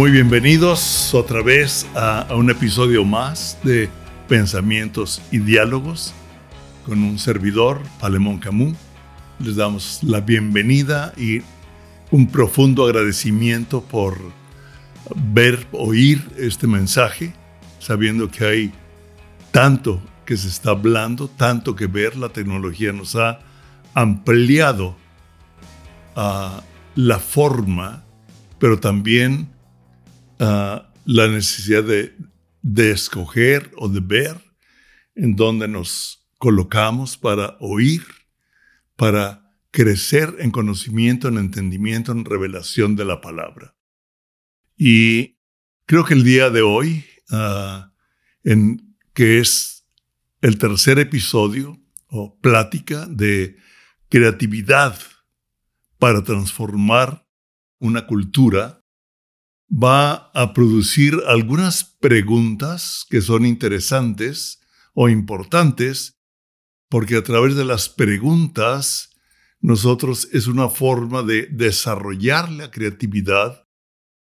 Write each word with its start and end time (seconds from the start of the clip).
Muy 0.00 0.12
bienvenidos 0.12 1.12
otra 1.12 1.42
vez 1.42 1.86
a, 1.94 2.22
a, 2.22 2.34
un 2.34 2.48
episodio 2.48 3.04
más 3.04 3.58
de 3.62 3.90
Pensamientos 4.28 5.20
y 5.30 5.40
Diálogos 5.40 6.14
con 6.86 7.02
un 7.02 7.18
servidor, 7.18 7.82
Palemón 8.00 8.38
Camus. 8.38 8.78
Les 9.40 9.56
damos 9.56 10.02
la 10.02 10.22
bienvenida 10.22 11.12
y 11.18 11.42
un 12.10 12.28
profundo 12.28 12.86
agradecimiento 12.86 13.82
por 13.82 14.16
ver, 15.14 15.66
oír 15.70 16.26
este 16.38 16.66
mensaje, 16.66 17.34
sabiendo 17.78 18.30
que 18.30 18.46
hay 18.46 18.72
tanto 19.50 20.00
que 20.24 20.38
se 20.38 20.48
está 20.48 20.70
hablando, 20.70 21.28
tanto 21.28 21.76
que 21.76 21.88
ver. 21.88 22.16
La 22.16 22.30
tecnología 22.30 22.94
nos 22.94 23.16
ha 23.16 23.40
ampliado 23.92 24.96
uh, 26.16 26.62
la 26.94 27.18
forma, 27.18 28.02
pero 28.58 28.80
también 28.80 29.59
la 30.40 31.28
necesidad 31.28 31.84
de, 31.84 32.16
de 32.62 32.90
escoger 32.92 33.70
o 33.76 33.88
de 33.88 34.00
ver 34.00 34.36
en 35.14 35.36
dónde 35.36 35.68
nos 35.68 36.26
colocamos 36.38 37.18
para 37.18 37.56
oír, 37.60 38.02
para 38.96 39.54
crecer 39.70 40.36
en 40.38 40.50
conocimiento, 40.50 41.28
en 41.28 41.38
entendimiento, 41.38 42.12
en 42.12 42.24
revelación 42.24 42.96
de 42.96 43.04
la 43.04 43.20
palabra. 43.20 43.76
Y 44.76 45.38
creo 45.84 46.04
que 46.04 46.14
el 46.14 46.24
día 46.24 46.48
de 46.48 46.62
hoy, 46.62 47.04
uh, 47.30 47.84
en, 48.42 48.96
que 49.12 49.38
es 49.38 49.86
el 50.40 50.58
tercer 50.58 50.98
episodio 50.98 51.78
o 52.06 52.38
plática 52.40 53.06
de 53.06 53.58
creatividad 54.08 54.98
para 55.98 56.24
transformar 56.24 57.26
una 57.78 58.06
cultura, 58.06 58.79
va 59.70 60.30
a 60.34 60.52
producir 60.52 61.16
algunas 61.26 61.84
preguntas 61.84 63.06
que 63.08 63.20
son 63.20 63.46
interesantes 63.46 64.60
o 64.94 65.08
importantes, 65.08 66.20
porque 66.88 67.16
a 67.16 67.22
través 67.22 67.54
de 67.54 67.64
las 67.64 67.88
preguntas 67.88 69.10
nosotros 69.60 70.28
es 70.32 70.48
una 70.48 70.68
forma 70.68 71.22
de 71.22 71.46
desarrollar 71.46 72.50
la 72.50 72.70
creatividad, 72.70 73.68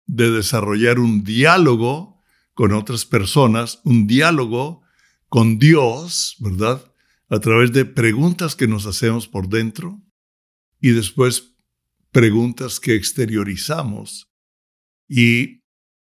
de 0.08 0.32
desarrollar 0.32 1.00
un 1.00 1.24
diálogo 1.24 2.24
con 2.54 2.72
otras 2.72 3.06
personas, 3.06 3.82
un 3.84 4.08
diálogo 4.08 4.82
con 5.28 5.60
Dios, 5.60 6.38
¿verdad? 6.40 6.92
A 7.30 7.40
través 7.40 7.72
de 7.74 7.86
preguntas 7.86 8.56
que 8.56 8.68
nos 8.68 8.86
hacemos 8.86 9.28
por 9.28 9.50
dentro 9.50 10.02
y 10.80 10.92
después 10.92 11.56
preguntas 12.12 12.80
que 12.80 12.96
exteriorizamos 12.96 14.32
y 15.08 15.64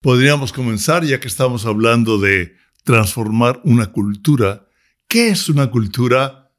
podríamos 0.02 0.52
comenzar, 0.54 1.04
ya 1.04 1.20
que 1.20 1.28
estamos 1.28 1.66
hablando 1.66 2.18
de 2.18 2.56
transformar 2.84 3.62
una 3.64 3.92
cultura. 3.92 4.68
¿Qué 5.08 5.30
es 5.30 5.50
una 5.50 5.70
cultura 5.72 6.52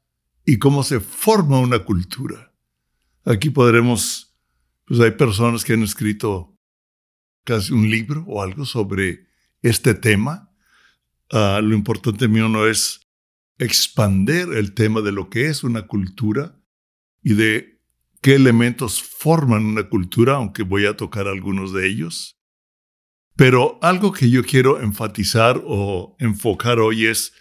y 0.45 0.57
cómo 0.57 0.83
se 0.83 0.99
forma 0.99 1.59
una 1.59 1.79
cultura? 1.79 2.53
Aquí 3.23 3.49
podremos, 3.49 4.35
pues 4.85 4.99
hay 4.99 5.11
personas 5.11 5.63
que 5.63 5.73
han 5.73 5.83
escrito 5.83 6.57
casi 7.43 7.73
un 7.73 7.89
libro 7.89 8.23
o 8.27 8.41
algo 8.41 8.65
sobre 8.65 9.27
este 9.61 9.93
tema. 9.93 10.51
Uh, 11.31 11.61
lo 11.61 11.75
importante 11.75 12.27
mío 12.27 12.49
no 12.49 12.67
es 12.67 13.01
expander 13.57 14.49
el 14.53 14.73
tema 14.73 15.01
de 15.01 15.11
lo 15.11 15.29
que 15.29 15.47
es 15.47 15.63
una 15.63 15.87
cultura 15.87 16.59
y 17.23 17.33
de 17.33 17.74
qué 18.25 18.33
elementos 18.33 19.03
forman 19.03 19.67
una 19.67 19.87
cultura, 19.87 20.37
aunque 20.37 20.63
voy 20.63 20.87
a 20.87 20.97
tocar 20.97 21.27
algunos 21.27 21.71
de 21.73 21.87
ellos. 21.87 22.39
Pero 23.35 23.77
algo 23.83 24.13
que 24.13 24.31
yo 24.31 24.43
quiero 24.43 24.81
enfatizar 24.81 25.61
o 25.63 26.15
enfocar 26.17 26.79
hoy 26.79 27.05
es 27.05 27.33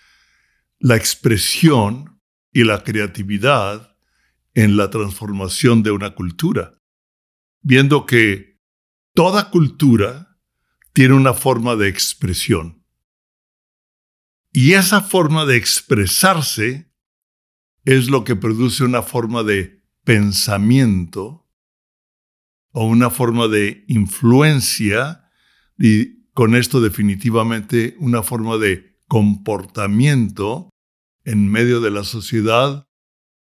la 0.78 0.94
expresión 0.94 2.20
y 2.52 2.64
la 2.64 2.84
creatividad 2.84 3.96
en 4.52 4.76
la 4.76 4.90
transformación 4.90 5.82
de 5.82 5.90
una 5.90 6.14
cultura, 6.14 6.74
viendo 7.62 8.04
que 8.04 8.60
toda 9.14 9.48
cultura 9.48 10.38
tiene 10.92 11.14
una 11.14 11.32
forma 11.32 11.76
de 11.76 11.88
expresión. 11.88 12.84
Y 14.52 14.74
esa 14.74 15.00
forma 15.00 15.46
de 15.46 15.56
expresarse 15.56 16.92
es 17.86 18.10
lo 18.10 18.22
que 18.22 18.36
produce 18.36 18.84
una 18.84 19.00
forma 19.00 19.44
de 19.44 19.82
pensamiento 20.04 21.46
o 22.72 22.86
una 22.86 23.10
forma 23.10 23.48
de 23.48 23.84
influencia 23.88 25.30
y 25.78 26.24
con 26.32 26.54
esto 26.54 26.80
definitivamente 26.80 27.96
una 27.98 28.22
forma 28.22 28.58
de 28.58 28.98
comportamiento 29.06 30.70
en 31.24 31.50
medio 31.50 31.80
de 31.80 31.90
la 31.90 32.04
sociedad 32.04 32.88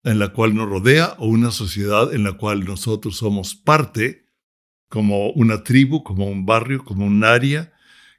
en 0.05 0.21
la 0.21 0.33
cual 0.33 0.55
nos 0.55 0.69
rodea 0.69 1.17
o 1.19 1.27
una 1.27 1.50
sociedad 1.50 2.15
en 2.15 2.22
la 2.22 2.34
cual 2.34 2.65
nosotros 2.65 3.17
somos 3.17 3.56
parte, 3.56 4.27
como 4.88 5.31
una 5.31 5.65
tribu, 5.65 6.05
como 6.05 6.27
un 6.27 6.47
barrio, 6.47 6.84
como 6.84 7.05
un 7.05 7.25
área, 7.25 7.73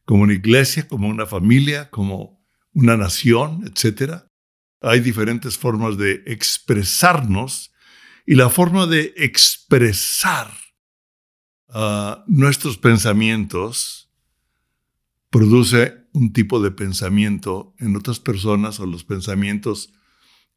como 0.03 0.23
una 0.23 0.33
iglesia, 0.33 0.87
como 0.87 1.07
una 1.07 1.25
familia, 1.25 1.89
como 1.89 2.45
una 2.73 2.97
nación, 2.97 3.63
etc. 3.65 4.23
Hay 4.81 4.99
diferentes 4.99 5.57
formas 5.57 5.97
de 5.97 6.23
expresarnos 6.25 7.71
y 8.27 8.35
la 8.35 8.49
forma 8.49 8.85
de 8.87 9.13
expresar 9.15 10.53
uh, 11.69 12.21
nuestros 12.27 12.77
pensamientos 12.77 14.11
produce 15.29 16.05
un 16.11 16.33
tipo 16.33 16.61
de 16.61 16.71
pensamiento 16.71 17.73
en 17.79 17.95
otras 17.95 18.19
personas 18.19 18.81
o 18.81 18.85
los 18.85 19.05
pensamientos 19.05 19.93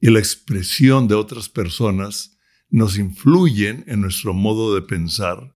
y 0.01 0.11
la 0.11 0.19
expresión 0.19 1.07
de 1.07 1.15
otras 1.15 1.49
personas 1.49 2.37
nos 2.71 2.99
influyen 2.99 3.85
en 3.87 4.01
nuestro 4.01 4.35
modo 4.35 4.75
de 4.75 4.83
pensar 4.83 5.57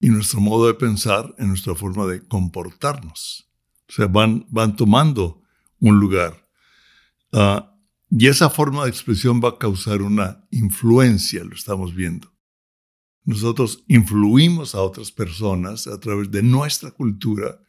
y 0.00 0.08
nuestro 0.08 0.40
modo 0.40 0.66
de 0.66 0.74
pensar 0.74 1.32
en 1.38 1.48
nuestra 1.48 1.76
forma 1.76 2.06
de 2.06 2.26
comportarnos. 2.26 3.48
O 3.88 3.92
sea, 3.92 4.06
van, 4.08 4.46
van 4.48 4.74
tomando 4.74 5.42
un 5.78 6.00
lugar. 6.00 6.44
Uh, 7.32 7.67
y 8.10 8.26
esa 8.26 8.48
forma 8.50 8.84
de 8.84 8.90
expresión 8.90 9.40
va 9.42 9.50
a 9.50 9.58
causar 9.58 10.02
una 10.02 10.46
influencia, 10.50 11.44
lo 11.44 11.54
estamos 11.54 11.94
viendo. 11.94 12.32
Nosotros 13.24 13.84
influimos 13.88 14.74
a 14.74 14.80
otras 14.80 15.12
personas 15.12 15.86
a 15.86 16.00
través 16.00 16.30
de 16.30 16.42
nuestra 16.42 16.90
cultura, 16.90 17.60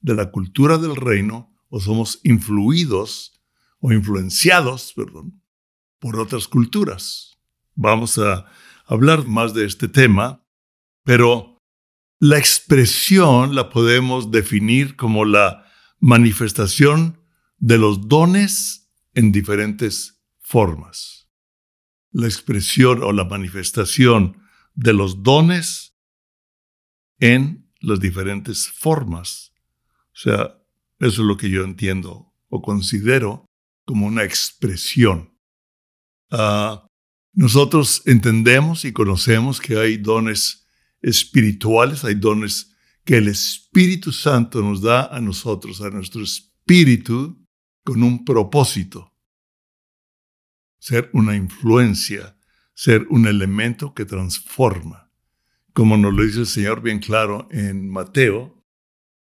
de 0.00 0.14
la 0.14 0.30
cultura 0.30 0.78
del 0.78 0.94
reino, 0.94 1.52
o 1.68 1.80
somos 1.80 2.20
influidos 2.22 3.42
o 3.80 3.92
influenciados, 3.92 4.92
perdón, 4.94 5.42
por 5.98 6.18
otras 6.18 6.46
culturas. 6.46 7.38
Vamos 7.74 8.18
a 8.18 8.46
hablar 8.86 9.26
más 9.26 9.54
de 9.54 9.64
este 9.64 9.88
tema, 9.88 10.44
pero 11.02 11.58
la 12.20 12.38
expresión 12.38 13.54
la 13.54 13.70
podemos 13.70 14.30
definir 14.30 14.94
como 14.94 15.24
la 15.24 15.64
manifestación 15.98 17.20
de 17.58 17.78
los 17.78 18.08
dones 18.08 18.79
en 19.20 19.32
diferentes 19.32 20.22
formas. 20.38 21.28
La 22.10 22.26
expresión 22.26 23.02
o 23.02 23.12
la 23.12 23.24
manifestación 23.24 24.42
de 24.74 24.94
los 24.94 25.22
dones 25.22 25.94
en 27.18 27.70
las 27.80 28.00
diferentes 28.00 28.68
formas. 28.68 29.52
O 30.14 30.18
sea, 30.18 30.58
eso 30.98 31.22
es 31.22 31.28
lo 31.28 31.36
que 31.36 31.50
yo 31.50 31.64
entiendo 31.64 32.32
o 32.48 32.62
considero 32.62 33.44
como 33.84 34.06
una 34.06 34.24
expresión. 34.24 35.36
Uh, 36.30 36.78
nosotros 37.34 38.02
entendemos 38.06 38.86
y 38.86 38.92
conocemos 38.92 39.60
que 39.60 39.76
hay 39.76 39.98
dones 39.98 40.66
espirituales, 41.02 42.04
hay 42.04 42.14
dones 42.14 42.74
que 43.04 43.18
el 43.18 43.28
Espíritu 43.28 44.12
Santo 44.12 44.62
nos 44.62 44.80
da 44.80 45.14
a 45.14 45.20
nosotros, 45.20 45.82
a 45.82 45.90
nuestro 45.90 46.22
espíritu, 46.22 47.40
con 47.84 48.02
un 48.02 48.24
propósito. 48.24 49.09
Ser 50.80 51.08
una 51.12 51.36
influencia, 51.36 52.36
ser 52.74 53.06
un 53.10 53.28
elemento 53.28 53.94
que 53.94 54.06
transforma. 54.06 55.12
Como 55.72 55.96
nos 55.96 56.12
lo 56.12 56.24
dice 56.24 56.40
el 56.40 56.46
Señor 56.46 56.82
bien 56.82 56.98
claro 56.98 57.46
en 57.50 57.88
Mateo, 57.88 58.64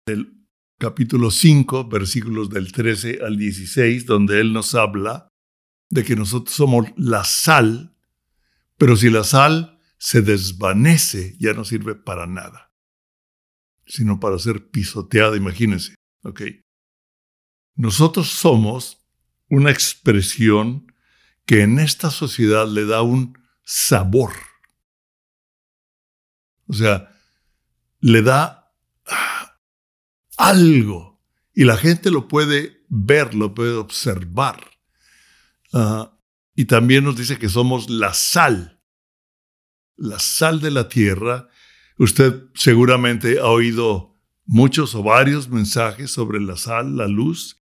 el 0.07 0.47
capítulo 0.79 1.31
5, 1.31 1.89
versículos 1.89 2.49
del 2.49 2.73
13 2.73 3.19
al 3.25 3.37
16, 3.37 4.07
donde 4.07 4.41
Él 4.41 4.53
nos 4.53 4.75
habla 4.75 5.29
de 5.91 6.05
que 6.05 6.17
nosotros 6.17 6.55
somos 6.55 6.87
la 6.97 7.25
sal, 7.25 7.97
pero 8.79 8.97
si 8.97 9.11
la 9.11 9.25
sal 9.25 9.81
se 9.99 10.23
desvanece, 10.23 11.37
ya 11.39 11.53
no 11.53 11.65
sirve 11.65 11.95
para 11.95 12.27
nada, 12.27 12.73
sino 13.85 14.21
para 14.21 14.39
ser 14.39 14.71
pisoteada, 14.71 15.37
imagínense. 15.37 15.97
Nosotros 17.75 18.29
somos 18.29 19.05
una 19.49 19.71
expresión 19.71 20.92
que 21.47 21.63
en 21.63 21.79
esta 21.79 22.11
sociedad 22.11 22.69
le 22.69 22.87
da 22.87 23.03
un 23.03 23.39
sabor. 23.65 24.33
O 26.67 26.75
sea, 26.75 27.13
le 28.01 28.23
da 28.23 28.73
ah, 29.07 29.59
algo 30.37 31.23
y 31.55 31.65
la 31.65 31.77
gente 31.77 32.11
lo 32.11 32.29
puede 32.29 32.85
ver, 32.89 33.35
lo 33.35 33.55
puede 33.55 33.75
observar. 33.75 34.71
Ah, 35.73 36.19
y 36.55 36.67
también 36.67 37.05
nos 37.05 37.17
dice 37.17 37.39
que 37.39 37.49
somos 37.49 37.91
la 37.91 38.15
sal, 38.15 38.81
la 39.97 40.19
sal 40.19 40.61
de 40.61 40.71
la 40.71 40.89
tierra. 40.89 41.49
Usted 41.99 42.45
seguramente 42.55 43.39
ha 43.39 43.47
oído 43.47 44.19
muchos 44.45 44.95
o 44.95 45.03
varios 45.03 45.49
mensajes 45.49 46.11
sobre 46.11 46.41
la 46.41 46.57
sal, 46.57 46.97
la 46.97 47.09
luz, 47.09 47.63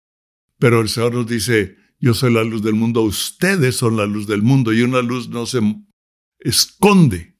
pero 0.58 0.82
el 0.82 0.90
Señor 0.90 1.14
nos 1.14 1.28
dice, 1.28 1.78
yo 2.02 2.16
soy 2.16 2.34
la 2.34 2.44
luz 2.44 2.64
del 2.64 2.74
mundo, 2.74 3.04
ustedes 3.04 3.78
son 3.78 3.96
la 3.96 4.08
luz 4.08 4.26
del 4.26 4.42
mundo 4.42 4.74
y 4.74 4.82
una 4.82 5.04
luz 5.04 5.30
no 5.30 5.46
se 5.46 5.62
esconde. 6.40 7.40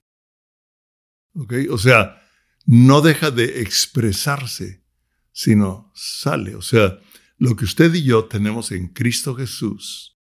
O 1.70 1.78
sea, 1.80 2.22
no 2.68 3.02
deja 3.02 3.32
de 3.32 3.62
expresarse, 3.62 4.86
sino 5.32 5.92
sale. 5.96 6.56
O 6.56 6.62
sea, 6.62 7.00
lo 7.38 7.56
que 7.56 7.66
usted 7.66 7.92
y 7.96 8.04
yo 8.04 8.26
tenemos 8.26 8.72
en 8.72 8.90
Cristo 8.90 9.34
Jesús, 9.36 10.20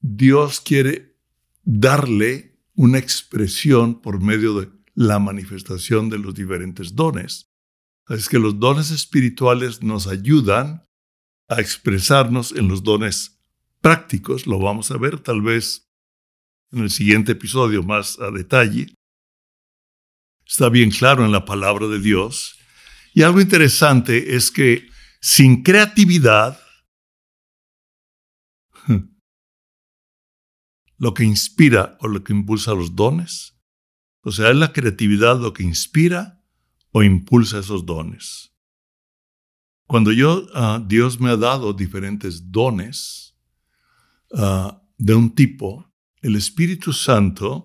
Dios 0.00 0.60
quiere 0.60 1.16
darle 1.62 2.60
una 2.74 2.98
expresión 2.98 4.00
por 4.00 4.20
medio 4.20 4.58
de 4.58 4.68
la 4.94 5.20
manifestación 5.20 6.10
de 6.10 6.18
los 6.18 6.34
diferentes 6.34 6.96
dones. 6.96 7.52
Es 8.08 8.28
que 8.28 8.40
los 8.40 8.58
dones 8.58 8.90
espirituales 8.90 9.80
nos 9.80 10.08
ayudan 10.08 10.87
a 11.48 11.60
expresarnos 11.60 12.52
en 12.52 12.68
los 12.68 12.82
dones 12.82 13.40
prácticos. 13.80 14.46
Lo 14.46 14.58
vamos 14.58 14.90
a 14.90 14.98
ver 14.98 15.18
tal 15.18 15.42
vez 15.42 15.88
en 16.72 16.80
el 16.80 16.90
siguiente 16.90 17.32
episodio 17.32 17.82
más 17.82 18.18
a 18.20 18.30
detalle. 18.30 18.94
Está 20.46 20.68
bien 20.68 20.90
claro 20.90 21.24
en 21.24 21.32
la 21.32 21.44
palabra 21.44 21.86
de 21.88 22.00
Dios. 22.00 22.58
Y 23.14 23.22
algo 23.22 23.40
interesante 23.40 24.36
es 24.36 24.50
que 24.50 24.88
sin 25.20 25.62
creatividad, 25.62 26.60
lo 30.98 31.14
que 31.14 31.24
inspira 31.24 31.96
o 32.00 32.08
lo 32.08 32.22
que 32.22 32.32
impulsa 32.32 32.74
los 32.74 32.94
dones, 32.94 33.54
o 34.22 34.32
sea, 34.32 34.50
es 34.50 34.56
la 34.56 34.72
creatividad 34.72 35.40
lo 35.40 35.52
que 35.52 35.62
inspira 35.62 36.44
o 36.92 37.02
impulsa 37.02 37.58
esos 37.58 37.86
dones. 37.86 38.52
Cuando 39.88 40.12
yo, 40.12 40.46
ah, 40.52 40.84
Dios 40.86 41.18
me 41.18 41.30
ha 41.30 41.36
dado 41.38 41.72
diferentes 41.72 42.52
dones 42.52 43.34
ah, 44.34 44.82
de 44.98 45.14
un 45.14 45.34
tipo, 45.34 45.90
el 46.20 46.36
Espíritu 46.36 46.92
Santo 46.92 47.64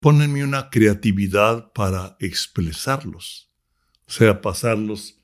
pone 0.00 0.24
en 0.24 0.32
mí 0.32 0.40
una 0.40 0.70
creatividad 0.70 1.70
para 1.74 2.16
expresarlos, 2.18 3.52
o 4.06 4.10
sea, 4.10 4.40
pasarlos 4.40 5.22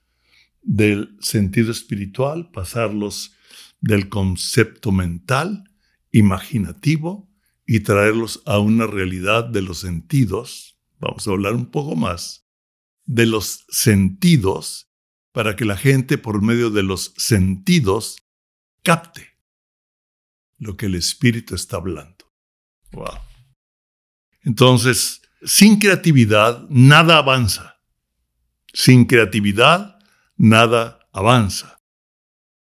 del 0.61 1.17
sentido 1.21 1.73
espiritual, 1.73 2.51
pasarlos 2.51 3.35
del 3.81 4.11
concepto 4.11 4.93
mental, 4.93 5.65
imaginativo, 6.11 7.31
y 7.67 7.81
traerlos 7.81 8.43
a 8.45 8.59
una 8.59 8.87
realidad 8.87 9.45
de 9.45 9.63
los 9.63 9.79
sentidos. 9.79 10.79
Vamos 11.01 11.27
a 11.27 11.31
hablar 11.31 11.55
un 11.55 11.71
poco 11.71 11.97
más 11.97 12.47
de 13.07 13.25
los 13.25 13.65
sentidos 13.71 14.92
para 15.33 15.57
que 15.57 15.65
la 15.65 15.77
gente 15.77 16.19
por 16.19 16.43
medio 16.43 16.71
de 16.71 16.83
los 16.83 17.15
sentidos 17.17 18.23
capte 18.83 19.33
lo 20.59 20.77
que 20.77 20.87
el 20.87 20.95
Espíritu 20.95 21.55
está 21.55 21.79
hablando. 21.79 22.33
Wow. 22.93 23.19
Entonces, 24.43 25.23
sin 25.43 25.79
creatividad, 25.79 26.69
nada 26.69 27.19
avanza. 27.19 27.81
Sin 28.73 29.07
creatividad, 29.07 29.99
nada 30.37 31.09
avanza. 31.13 31.83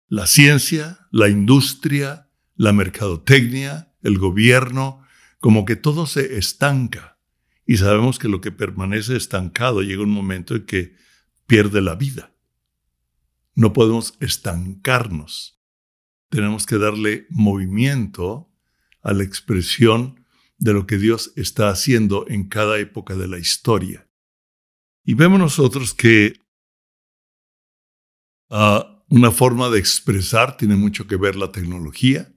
La 0.07 0.25
ciencia, 0.25 1.07
la 1.11 1.29
industria, 1.29 2.29
la 2.55 2.73
mercadotecnia, 2.73 3.93
el 4.01 4.17
gobierno, 4.17 5.03
como 5.39 5.65
que 5.65 5.75
todo 5.75 6.05
se 6.05 6.37
estanca. 6.37 7.19
Y 7.65 7.77
sabemos 7.77 8.19
que 8.19 8.27
lo 8.27 8.41
que 8.41 8.51
permanece 8.51 9.15
estancado 9.15 9.81
llega 9.81 10.03
un 10.03 10.11
momento 10.11 10.55
en 10.55 10.65
que 10.65 10.95
pierde 11.45 11.81
la 11.81 11.95
vida. 11.95 12.30
No 13.53 13.73
podemos 13.73 14.17
estancarnos. 14.19 15.61
Tenemos 16.29 16.65
que 16.65 16.77
darle 16.77 17.27
movimiento 17.29 18.49
a 19.01 19.13
la 19.13 19.23
expresión 19.23 20.25
de 20.57 20.73
lo 20.73 20.85
que 20.85 20.97
Dios 20.97 21.33
está 21.35 21.69
haciendo 21.69 22.25
en 22.27 22.47
cada 22.47 22.79
época 22.79 23.15
de 23.15 23.27
la 23.27 23.39
historia. 23.39 24.07
Y 25.03 25.15
vemos 25.15 25.39
nosotros 25.39 25.93
que 25.93 26.35
ah, 28.49 29.03
una 29.09 29.31
forma 29.31 29.69
de 29.69 29.79
expresar 29.79 30.55
tiene 30.57 30.75
mucho 30.75 31.07
que 31.07 31.17
ver 31.17 31.35
la 31.35 31.51
tecnología. 31.51 32.31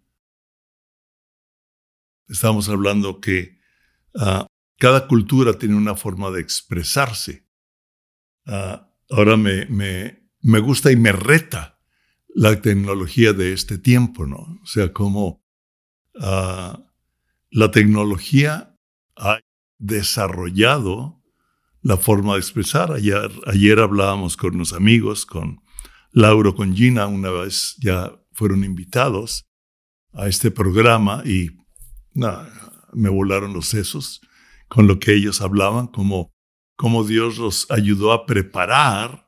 Estamos 2.27 2.69
hablando 2.69 3.21
que 3.21 3.61
ah, 4.17 4.47
cada 4.79 5.07
cultura 5.07 5.59
tiene 5.59 5.77
una 5.77 5.95
forma 5.95 6.31
de 6.31 6.41
expresarse. 6.41 7.47
Ah, 8.47 8.91
ahora 9.11 9.37
me, 9.37 9.67
me 9.67 10.24
gusta 10.61 10.93
y 10.93 10.97
me 10.97 11.13
reta 11.13 11.79
la 12.29 12.61
tecnología 12.61 13.33
de 13.33 13.53
este 13.53 13.79
tiempo, 13.79 14.27
¿no? 14.27 14.37
O 14.37 14.67
sea, 14.67 14.93
como 14.93 15.43
ah, 16.21 16.81
la 17.51 17.71
tecnología 17.71 18.77
ha 19.17 19.41
desarrollado 19.79 21.23
la 21.81 21.97
forma 21.97 22.35
de 22.35 22.41
expresar. 22.41 22.93
Ayer, 22.93 23.31
ayer 23.47 23.79
hablábamos 23.79 24.37
con 24.37 24.55
unos 24.55 24.73
amigos, 24.73 25.25
con 25.27 25.61
Lauro, 26.13 26.55
con 26.55 26.75
Gina, 26.75 27.07
una 27.07 27.31
vez 27.31 27.77
ya 27.81 28.13
fueron 28.33 28.65
invitados 28.65 29.47
a 30.13 30.29
este 30.29 30.51
programa 30.51 31.23
y 31.25 31.51
me 32.93 33.09
volaron 33.09 33.53
los 33.53 33.69
sesos 33.69 34.21
con 34.69 34.87
lo 34.87 34.99
que 34.99 35.15
ellos 35.15 35.41
hablaban, 35.41 35.87
como, 35.89 36.33
como 36.77 37.05
Dios 37.05 37.39
los 37.39 37.71
ayudó 37.71 38.13
a 38.13 38.27
preparar 38.27 39.24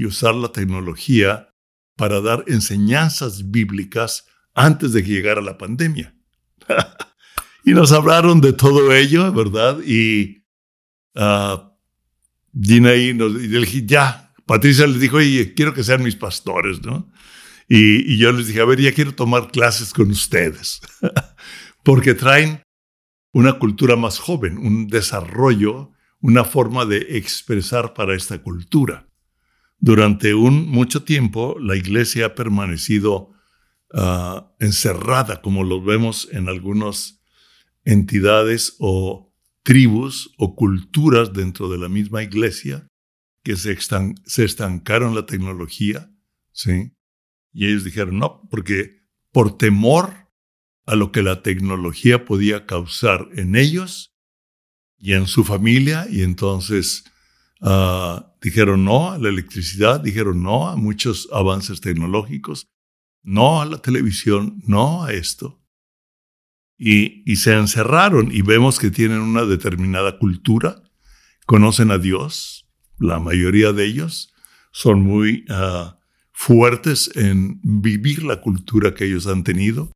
y 0.00 0.06
usar 0.06 0.34
la 0.34 0.50
tecnología 0.50 1.52
para 1.94 2.22
dar 2.22 2.44
enseñanzas 2.46 3.50
bíblicas 3.50 4.24
antes 4.54 4.94
de 4.94 5.04
que 5.04 5.10
llegara 5.10 5.42
la 5.42 5.58
pandemia. 5.58 6.16
y 7.66 7.72
nos 7.72 7.92
hablaron 7.92 8.40
de 8.40 8.54
todo 8.54 8.94
ello, 8.94 9.30
¿verdad? 9.30 9.78
Y 9.84 10.46
uh, 11.16 11.68
y 12.54 13.12
nos 13.12 13.38
dije, 13.38 13.84
ya, 13.84 14.32
Patricia 14.46 14.86
les 14.86 15.00
dijo, 15.00 15.18
oye, 15.18 15.52
quiero 15.52 15.74
que 15.74 15.84
sean 15.84 16.02
mis 16.02 16.16
pastores, 16.16 16.80
¿no? 16.82 17.12
Y, 17.68 18.14
y 18.14 18.16
yo 18.16 18.32
les 18.32 18.46
dije, 18.46 18.62
a 18.62 18.64
ver, 18.64 18.80
ya 18.80 18.92
quiero 18.92 19.14
tomar 19.14 19.52
clases 19.52 19.92
con 19.92 20.10
ustedes, 20.10 20.80
porque 21.84 22.14
traen 22.14 22.62
una 23.34 23.58
cultura 23.58 23.96
más 23.96 24.18
joven, 24.18 24.56
un 24.56 24.88
desarrollo, 24.88 25.92
una 26.20 26.44
forma 26.44 26.86
de 26.86 27.18
expresar 27.18 27.92
para 27.92 28.16
esta 28.16 28.38
cultura. 28.38 29.09
Durante 29.80 30.34
un 30.34 30.68
mucho 30.68 31.04
tiempo 31.04 31.56
la 31.58 31.76
iglesia 31.76 32.26
ha 32.26 32.34
permanecido 32.34 33.32
ah, 33.94 34.54
encerrada, 34.60 35.40
como 35.40 35.64
lo 35.64 35.82
vemos 35.82 36.28
en 36.32 36.48
algunas 36.48 37.22
entidades 37.84 38.76
o 38.78 39.34
tribus 39.62 40.34
o 40.38 40.54
culturas 40.54 41.32
dentro 41.32 41.68
de 41.68 41.78
la 41.78 41.88
misma 41.88 42.22
iglesia 42.22 42.86
que 43.42 43.56
se, 43.56 43.72
estancaron 44.44 45.14
la 45.14 45.24
tecnología, 45.24 46.12
¿sí? 46.52 46.92
Y 47.52 47.66
ellos 47.66 47.84
dijeron, 47.84 48.18
no, 48.18 48.46
porque 48.50 49.00
por 49.32 49.56
temor 49.56 50.28
a 50.86 50.94
lo 50.94 51.10
que 51.10 51.22
la 51.22 51.42
tecnología 51.42 52.24
podía 52.26 52.66
causar 52.66 53.28
en 53.34 53.56
ellos 53.56 54.14
y 54.98 55.14
en 55.14 55.26
su 55.26 55.44
familia, 55.44 56.06
y 56.10 56.22
entonces 56.22 57.04
Ah, 57.60 58.29
dijeron 58.40 58.84
no 58.84 59.12
a 59.12 59.18
la 59.18 59.28
electricidad, 59.28 60.00
dijeron 60.00 60.42
no 60.42 60.68
a 60.68 60.76
muchos 60.76 61.28
avances 61.32 61.80
tecnológicos, 61.80 62.68
no 63.22 63.60
a 63.60 63.66
la 63.66 63.78
televisión, 63.78 64.62
no 64.66 65.04
a 65.04 65.12
esto. 65.12 65.60
Y, 66.78 67.30
y 67.30 67.36
se 67.36 67.54
encerraron 67.54 68.32
y 68.32 68.42
vemos 68.42 68.78
que 68.78 68.90
tienen 68.90 69.20
una 69.20 69.44
determinada 69.44 70.18
cultura, 70.18 70.82
conocen 71.46 71.90
a 71.90 71.98
Dios, 71.98 72.66
la 72.98 73.18
mayoría 73.18 73.72
de 73.72 73.84
ellos 73.84 74.32
son 74.72 75.02
muy 75.02 75.44
ah, 75.50 75.98
fuertes 76.32 77.10
en 77.16 77.60
vivir 77.62 78.22
la 78.22 78.40
cultura 78.40 78.94
que 78.94 79.04
ellos 79.04 79.26
han 79.26 79.44
tenido. 79.44 79.92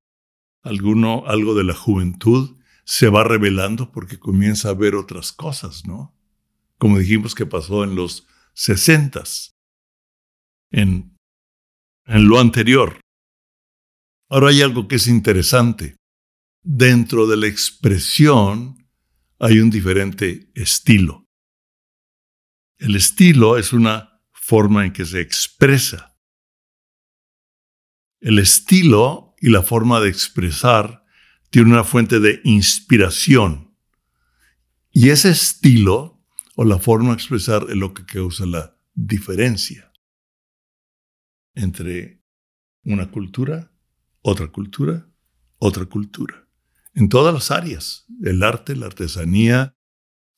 Alguno, 0.62 1.24
algo 1.26 1.54
de 1.54 1.64
la 1.64 1.74
juventud 1.74 2.56
se 2.84 3.08
va 3.08 3.24
revelando 3.24 3.92
porque 3.92 4.18
comienza 4.18 4.70
a 4.70 4.74
ver 4.74 4.94
otras 4.94 5.32
cosas, 5.32 5.86
¿no? 5.86 6.14
como 6.78 6.98
dijimos 6.98 7.34
que 7.34 7.46
pasó 7.46 7.84
en 7.84 7.94
los 7.94 8.26
sesentas, 8.54 9.54
en, 10.70 11.16
en 12.06 12.28
lo 12.28 12.40
anterior. 12.40 13.00
Ahora 14.30 14.48
hay 14.48 14.62
algo 14.62 14.88
que 14.88 14.96
es 14.96 15.06
interesante. 15.06 15.96
Dentro 16.62 17.26
de 17.26 17.36
la 17.36 17.46
expresión 17.46 18.88
hay 19.38 19.58
un 19.58 19.70
diferente 19.70 20.50
estilo. 20.54 21.26
El 22.78 22.96
estilo 22.96 23.58
es 23.58 23.72
una 23.72 24.20
forma 24.32 24.84
en 24.84 24.92
que 24.92 25.04
se 25.04 25.20
expresa. 25.20 26.16
El 28.20 28.38
estilo 28.38 29.34
y 29.38 29.50
la 29.50 29.62
forma 29.62 30.00
de 30.00 30.08
expresar 30.08 31.04
tiene 31.50 31.70
una 31.70 31.84
fuente 31.84 32.20
de 32.20 32.40
inspiración. 32.44 33.76
Y 34.90 35.10
ese 35.10 35.30
estilo 35.30 36.13
o 36.56 36.64
la 36.64 36.78
forma 36.78 37.10
de 37.10 37.14
expresar 37.14 37.66
es 37.68 37.76
lo 37.76 37.94
que 37.94 38.04
causa 38.04 38.46
la 38.46 38.76
diferencia 38.94 39.92
entre 41.54 42.22
una 42.84 43.10
cultura, 43.10 43.72
otra 44.22 44.48
cultura, 44.48 45.08
otra 45.58 45.86
cultura. 45.86 46.48
En 46.94 47.08
todas 47.08 47.34
las 47.34 47.50
áreas, 47.50 48.06
el 48.22 48.42
arte, 48.42 48.76
la 48.76 48.86
artesanía, 48.86 49.74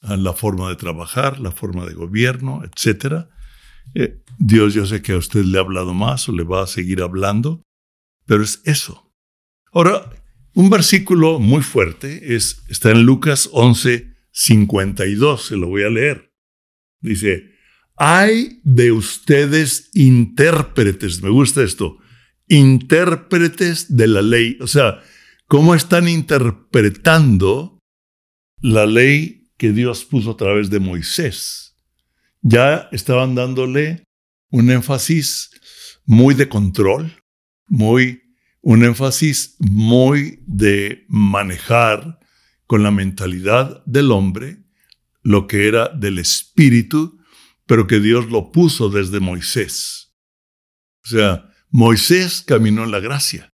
la 0.01 0.33
forma 0.33 0.69
de 0.69 0.77
trabajar, 0.77 1.41
la 1.41 1.53
forma 1.53 1.85
de 1.85 1.95
gobierno, 1.95 2.63
etc. 2.65 3.27
Eh, 3.95 4.23
Dios, 4.39 4.75
yo 4.75 4.87
sé 4.87 5.03
que 5.03 5.13
a 5.13 5.19
usted 5.19 5.45
le 5.45 5.59
ha 5.59 5.63
hablado 5.63 5.95
más 5.95 6.29
o 6.29 6.33
le 6.33 6.45
va 6.45 6.63
a 6.63 6.67
seguir 6.67 7.03
hablando, 7.03 7.63
pero 8.27 8.43
es 8.43 8.61
eso. 8.65 9.13
Ahora, 9.73 10.11
un 10.55 10.71
versículo 10.71 11.39
muy 11.39 11.63
fuerte 11.63 12.35
es, 12.35 12.63
está 12.69 12.91
en 12.91 13.03
Lucas 13.03 13.51
11, 13.53 14.16
52, 14.37 15.47
se 15.47 15.57
lo 15.57 15.69
voy 15.69 15.83
a 15.83 15.89
leer. 15.89 16.31
Dice, 17.01 17.53
hay 17.97 18.61
de 18.65 18.93
ustedes 18.93 19.91
intérpretes, 19.95 21.23
me 21.23 21.31
gusta 21.31 21.63
esto, 21.63 21.97
intérpretes 22.47 23.97
de 23.97 24.07
la 24.07 24.21
ley. 24.21 24.59
O 24.61 24.67
sea, 24.67 25.01
¿cómo 25.47 25.75
están 25.75 26.07
interpretando 26.07 27.79
la 28.61 28.85
ley 28.85 29.51
que 29.57 29.73
Dios 29.73 30.05
puso 30.05 30.33
a 30.33 30.37
través 30.37 30.69
de 30.69 30.81
Moisés? 30.81 31.75
Ya 32.43 32.91
estaban 32.93 33.35
dándole 33.35 34.05
un 34.51 34.71
énfasis 34.71 35.51
muy 36.05 36.35
de 36.35 36.51
control, 36.51 37.11
muy, 37.69 38.23
un 38.61 38.85
énfasis 38.85 39.57
muy 39.59 40.41
de 40.47 41.07
manejar 41.09 42.19
con 42.67 42.83
la 42.83 42.91
mentalidad 42.91 43.85
del 43.87 44.11
hombre 44.13 44.63
lo 45.23 45.49
que 45.49 45.67
era 45.67 45.89
del 45.89 46.19
espíritu, 46.19 47.19
pero 47.67 47.89
que 47.89 47.99
Dios 47.99 48.31
lo 48.31 48.53
puso 48.53 48.91
desde 48.91 49.19
Moisés. 49.19 50.15
O 51.05 51.09
sea, 51.09 51.51
Moisés 51.71 52.43
caminó 52.47 52.85
en 52.85 52.93
la 52.93 53.01
gracia, 53.01 53.53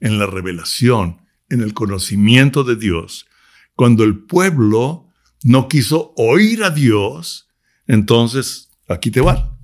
en 0.00 0.18
la 0.18 0.26
revelación, 0.26 1.20
en 1.48 1.60
el 1.60 1.74
conocimiento 1.74 2.64
de 2.64 2.74
Dios. 2.74 3.26
Cuando 3.74 4.02
el 4.02 4.24
pueblo 4.24 5.08
no 5.44 5.68
quiso 5.68 6.12
oír 6.16 6.64
a 6.64 6.70
Dios, 6.70 7.48
entonces 7.86 8.70
aquí 8.88 9.10
te 9.10 9.20
van. 9.20 9.58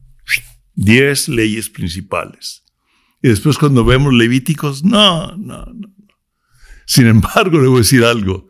Diez 0.74 1.28
leyes 1.28 1.68
principales. 1.68 2.64
Y 3.20 3.28
después 3.28 3.58
cuando 3.58 3.84
vemos 3.84 4.14
Levíticos, 4.14 4.84
no, 4.84 5.36
no, 5.36 5.66
no. 5.66 5.88
Sin 6.86 7.06
embargo, 7.06 7.60
le 7.60 7.66
voy 7.66 7.78
a 7.78 7.80
decir 7.80 8.04
algo. 8.04 8.48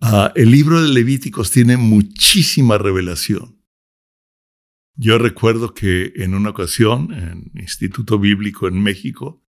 Ah, 0.00 0.32
el 0.34 0.50
libro 0.50 0.82
de 0.82 0.88
Levíticos 0.88 1.50
tiene 1.50 1.76
muchísima 1.76 2.78
revelación. 2.78 3.60
Yo 4.94 5.18
recuerdo 5.18 5.74
que 5.74 6.12
en 6.16 6.34
una 6.34 6.50
ocasión, 6.50 7.12
en 7.12 7.50
Instituto 7.54 8.18
Bíblico 8.18 8.66
en 8.66 8.82
México, 8.82 9.44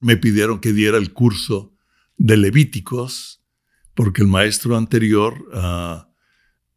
me 0.00 0.16
pidieron 0.16 0.60
que 0.60 0.72
diera 0.72 0.98
el 0.98 1.12
curso 1.12 1.76
de 2.16 2.36
Levíticos, 2.36 3.44
porque 3.94 4.22
el 4.22 4.28
maestro 4.28 4.76
anterior, 4.76 5.34
ah, 5.52 6.08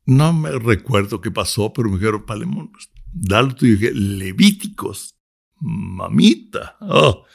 no 0.05 0.33
me 0.33 0.51
recuerdo 0.51 1.21
qué 1.21 1.29
pasó, 1.29 1.73
pero 1.73 1.89
me 1.89 1.97
dijeron, 1.97 2.25
Palemón, 2.25 2.71
dalo 3.11 3.53
tú. 3.53 3.65
Y 3.65 3.71
dije, 3.71 3.93
Levíticos, 3.93 5.15
mamita. 5.59 6.77
Oh. 6.81 7.25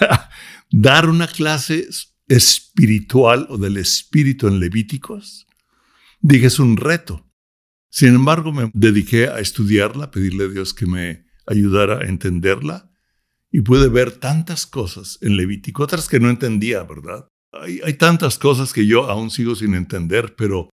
Dar 0.70 1.08
una 1.08 1.26
clase 1.26 1.88
espiritual 2.30 3.46
o 3.50 3.58
del 3.58 3.76
espíritu 3.76 4.46
en 4.46 4.60
Levíticos, 4.60 5.48
dije, 6.20 6.46
es 6.46 6.60
un 6.60 6.76
reto. 6.76 7.28
Sin 7.90 8.14
embargo, 8.14 8.52
me 8.52 8.70
dediqué 8.72 9.26
a 9.26 9.40
estudiarla, 9.40 10.12
pedirle 10.12 10.44
a 10.44 10.48
Dios 10.48 10.72
que 10.72 10.86
me 10.86 11.26
ayudara 11.46 11.98
a 11.98 12.04
entenderla 12.04 12.92
y 13.50 13.62
pude 13.62 13.88
ver 13.88 14.12
tantas 14.12 14.64
cosas 14.64 15.18
en 15.22 15.36
Levítico, 15.36 15.82
otras 15.82 16.08
que 16.08 16.20
no 16.20 16.30
entendía, 16.30 16.84
¿verdad? 16.84 17.28
Hay, 17.50 17.80
hay 17.84 17.94
tantas 17.94 18.38
cosas 18.38 18.72
que 18.72 18.86
yo 18.86 19.10
aún 19.10 19.32
sigo 19.32 19.56
sin 19.56 19.74
entender, 19.74 20.36
pero 20.36 20.70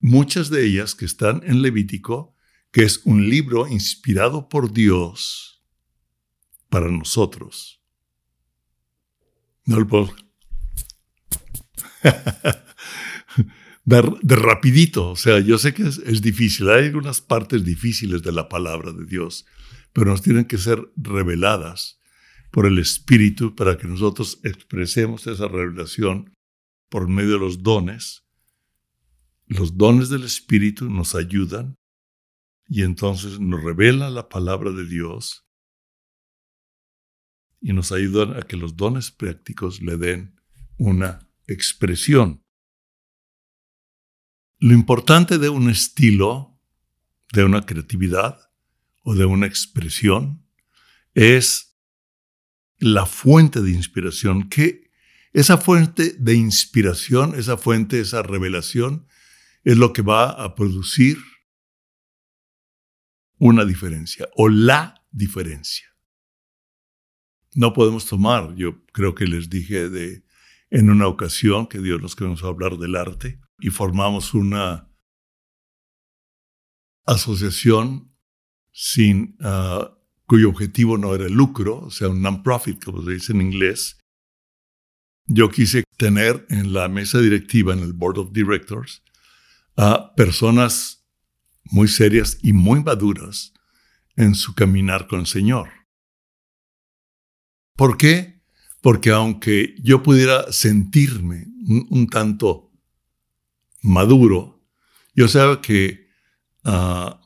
muchas 0.00 0.50
de 0.50 0.66
ellas 0.66 0.96
que 0.96 1.04
están 1.04 1.40
en 1.44 1.62
Levítico, 1.62 2.34
que 2.72 2.82
es 2.82 3.02
un 3.04 3.30
libro 3.30 3.68
inspirado 3.68 4.48
por 4.48 4.72
Dios 4.72 5.62
para 6.68 6.90
nosotros. 6.90 7.80
No 9.66 9.78
lo 9.78 9.86
puedo 9.86 10.29
de, 13.84 14.36
rapidito. 14.36 15.10
O 15.10 15.16
sea, 15.16 15.40
yo 15.40 15.58
sé 15.58 15.74
que 15.74 15.82
es, 15.84 16.22
difícil. 16.22 16.68
Hay 16.70 16.86
algunas 16.86 17.20
partes 17.20 17.64
difíciles 17.64 18.22
de 18.22 18.32
la 18.32 18.48
palabra 18.48 18.92
de 18.92 19.04
Dios, 19.04 19.46
pero 19.92 20.10
nos 20.10 20.22
tienen 20.22 20.44
que 20.44 20.58
ser 20.58 20.90
reveladas 20.96 22.00
por 22.50 22.66
el 22.66 22.78
Espíritu 22.78 23.54
para 23.54 23.78
que 23.78 23.86
nosotros 23.86 24.40
expresemos 24.44 25.26
esa 25.26 25.48
revelación 25.48 26.32
por 26.88 27.08
medio 27.08 27.32
de 27.32 27.38
los 27.38 27.62
dones. 27.62 28.24
Los 29.46 29.76
dones 29.76 30.08
del 30.08 30.24
Espíritu 30.24 30.88
nos 30.90 31.14
ayudan 31.14 31.76
y 32.66 32.82
entonces 32.82 33.40
nos 33.40 33.62
revela 33.62 34.10
la 34.10 34.28
palabra 34.28 34.70
de 34.70 34.86
Dios 34.86 35.46
y 37.60 37.72
nos 37.72 37.92
ayudan 37.92 38.36
a 38.36 38.42
que 38.42 38.56
los 38.56 38.76
dones 38.76 39.10
prácticos 39.10 39.82
le 39.82 39.96
den 39.96 40.40
una 40.78 41.29
expresión. 41.52 42.44
Lo 44.58 44.74
importante 44.74 45.38
de 45.38 45.48
un 45.48 45.70
estilo, 45.70 46.60
de 47.32 47.44
una 47.44 47.64
creatividad 47.66 48.38
o 49.02 49.14
de 49.14 49.24
una 49.24 49.46
expresión 49.46 50.46
es 51.14 51.78
la 52.78 53.06
fuente 53.06 53.60
de 53.60 53.70
inspiración, 53.70 54.48
que 54.48 54.90
esa 55.32 55.58
fuente 55.58 56.14
de 56.18 56.34
inspiración, 56.34 57.34
esa 57.38 57.56
fuente, 57.56 58.00
esa 58.00 58.22
revelación, 58.22 59.06
es 59.64 59.76
lo 59.76 59.92
que 59.92 60.02
va 60.02 60.30
a 60.30 60.54
producir 60.54 61.18
una 63.38 63.64
diferencia 63.64 64.28
o 64.34 64.48
la 64.48 65.06
diferencia. 65.10 65.88
No 67.54 67.72
podemos 67.72 68.06
tomar, 68.06 68.54
yo 68.54 68.84
creo 68.86 69.14
que 69.14 69.26
les 69.26 69.50
dije 69.50 69.88
de 69.88 70.24
en 70.70 70.90
una 70.90 71.08
ocasión 71.08 71.66
que 71.66 71.80
Dios 71.80 72.00
nos 72.00 72.14
comenzó 72.14 72.46
a 72.46 72.50
hablar 72.50 72.78
del 72.78 72.96
arte 72.96 73.40
y 73.58 73.70
formamos 73.70 74.34
una 74.34 74.88
asociación 77.04 78.14
sin, 78.72 79.36
ah, 79.40 79.96
cuyo 80.26 80.48
objetivo 80.48 80.96
no 80.96 81.14
era 81.14 81.26
el 81.26 81.32
lucro, 81.32 81.80
o 81.80 81.90
sea, 81.90 82.08
un 82.08 82.22
non-profit, 82.22 82.84
como 82.84 83.02
se 83.02 83.10
dice 83.12 83.32
en 83.32 83.42
inglés. 83.42 83.98
Yo 85.26 85.48
quise 85.48 85.84
tener 85.96 86.46
en 86.50 86.72
la 86.72 86.88
mesa 86.88 87.18
directiva, 87.18 87.72
en 87.72 87.80
el 87.80 87.92
Board 87.92 88.18
of 88.18 88.32
Directors, 88.32 89.02
a 89.76 90.14
personas 90.14 91.04
muy 91.64 91.88
serias 91.88 92.38
y 92.42 92.52
muy 92.52 92.82
maduras 92.82 93.52
en 94.16 94.34
su 94.34 94.54
caminar 94.54 95.06
con 95.08 95.20
el 95.20 95.26
Señor. 95.26 95.68
¿Por 97.76 97.96
qué? 97.96 98.39
Porque 98.80 99.10
aunque 99.10 99.74
yo 99.82 100.02
pudiera 100.02 100.50
sentirme 100.52 101.46
un, 101.90 102.08
tanto 102.08 102.72
maduro, 103.82 104.62
yo 105.14 105.28
sabía 105.28 105.60
que 105.60 106.08
ah, 106.64 107.20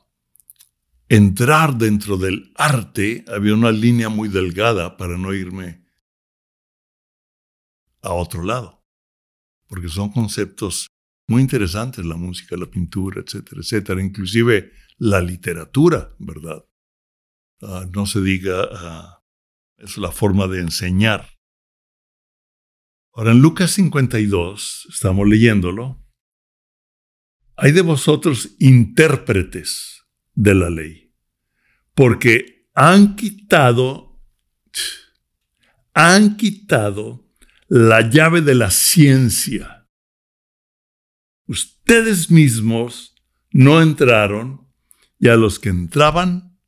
entrar 1.08 1.76
dentro 1.76 2.16
del 2.16 2.52
arte 2.56 3.24
había 3.28 3.54
una 3.54 3.70
línea 3.70 4.08
muy 4.08 4.28
delgada 4.28 4.96
para 4.96 5.16
no 5.16 5.32
irme 5.32 5.84
a 8.02 8.12
otro 8.12 8.42
lado, 8.42 8.84
porque 9.68 9.88
son 9.88 10.10
conceptos 10.10 10.88
muy 11.26 11.40
interesantes, 11.40 12.04
la 12.04 12.16
música, 12.16 12.56
la 12.56 12.66
pintura, 12.66 13.22
etcétera, 13.22 13.60
etcétera, 13.62 14.02
inclusive 14.02 14.72
la 14.98 15.20
literatura, 15.20 16.14
¿verdad? 16.18 16.64
Ah, 17.62 17.86
no 17.90 18.06
se 18.06 18.20
diga, 18.20 18.68
ah, 18.72 19.22
es 19.78 19.96
la 19.96 20.10
forma 20.10 20.46
de 20.48 20.60
enseñar. 20.60 21.33
Ahora 23.16 23.30
en 23.30 23.40
Lucas 23.40 23.70
52, 23.72 24.88
estamos 24.92 25.28
leyéndolo, 25.28 26.04
hay 27.56 27.70
de 27.70 27.82
vosotros 27.82 28.56
intérpretes 28.58 30.02
de 30.34 30.54
la 30.56 30.68
ley, 30.68 31.14
porque 31.94 32.68
han 32.74 33.14
quitado, 33.14 34.20
han 35.92 36.36
quitado 36.36 37.30
la 37.68 38.10
llave 38.10 38.40
de 38.40 38.56
la 38.56 38.72
ciencia. 38.72 39.88
Ustedes 41.46 42.32
mismos 42.32 43.14
no 43.52 43.80
entraron 43.80 44.68
y 45.20 45.28
a 45.28 45.36
los 45.36 45.60
que 45.60 45.68
entraban 45.68 46.58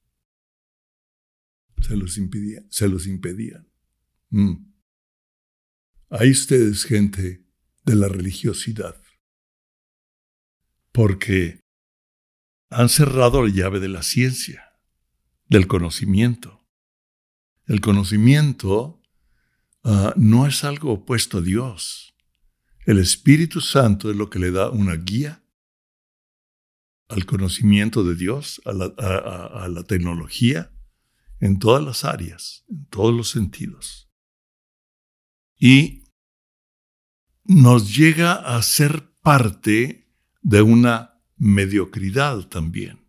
se 1.80 1.96
los 1.96 2.16
impedían. 2.16 2.66
Se 2.70 2.88
los. 2.88 3.06
Mm. 4.30 4.75
Ahí 6.08 6.30
ustedes, 6.30 6.84
gente 6.84 7.44
de 7.84 7.94
la 7.96 8.08
religiosidad, 8.08 8.96
porque 10.92 11.60
han 12.70 12.88
cerrado 12.88 13.42
la 13.42 13.52
llave 13.52 13.80
de 13.80 13.88
la 13.88 14.02
ciencia, 14.02 14.72
del 15.48 15.66
conocimiento. 15.66 16.64
El 17.66 17.80
conocimiento 17.80 19.02
ah, 19.82 20.14
no 20.16 20.46
es 20.46 20.62
algo 20.62 20.92
opuesto 20.92 21.38
a 21.38 21.42
Dios. 21.42 22.14
El 22.84 22.98
Espíritu 22.98 23.60
Santo 23.60 24.08
es 24.10 24.16
lo 24.16 24.30
que 24.30 24.38
le 24.38 24.52
da 24.52 24.70
una 24.70 24.94
guía 24.94 25.42
al 27.08 27.26
conocimiento 27.26 28.04
de 28.04 28.14
Dios, 28.14 28.60
a 28.64 28.72
la, 28.72 28.86
a 28.86 29.68
la 29.68 29.84
tecnología, 29.84 30.72
en 31.40 31.58
todas 31.58 31.84
las 31.84 32.04
áreas, 32.04 32.64
en 32.68 32.86
todos 32.86 33.14
los 33.14 33.30
sentidos. 33.30 34.05
Y 35.58 36.04
nos 37.44 37.96
llega 37.96 38.34
a 38.34 38.60
ser 38.62 39.12
parte 39.22 40.08
de 40.42 40.62
una 40.62 41.20
mediocridad 41.36 42.48
también. 42.48 43.06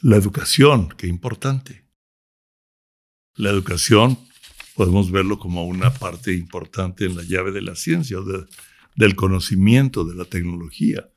La 0.00 0.16
educación, 0.16 0.88
qué 0.96 1.06
importante. 1.06 1.88
La 3.34 3.50
educación 3.50 4.18
podemos 4.74 5.10
verlo 5.10 5.38
como 5.38 5.66
una 5.66 5.92
parte 5.92 6.34
importante 6.34 7.04
en 7.04 7.16
la 7.16 7.22
llave 7.22 7.52
de 7.52 7.62
la 7.62 7.76
ciencia, 7.76 8.18
del 8.96 9.16
conocimiento, 9.16 10.04
de 10.04 10.14
la 10.14 10.24
tecnología, 10.24 11.08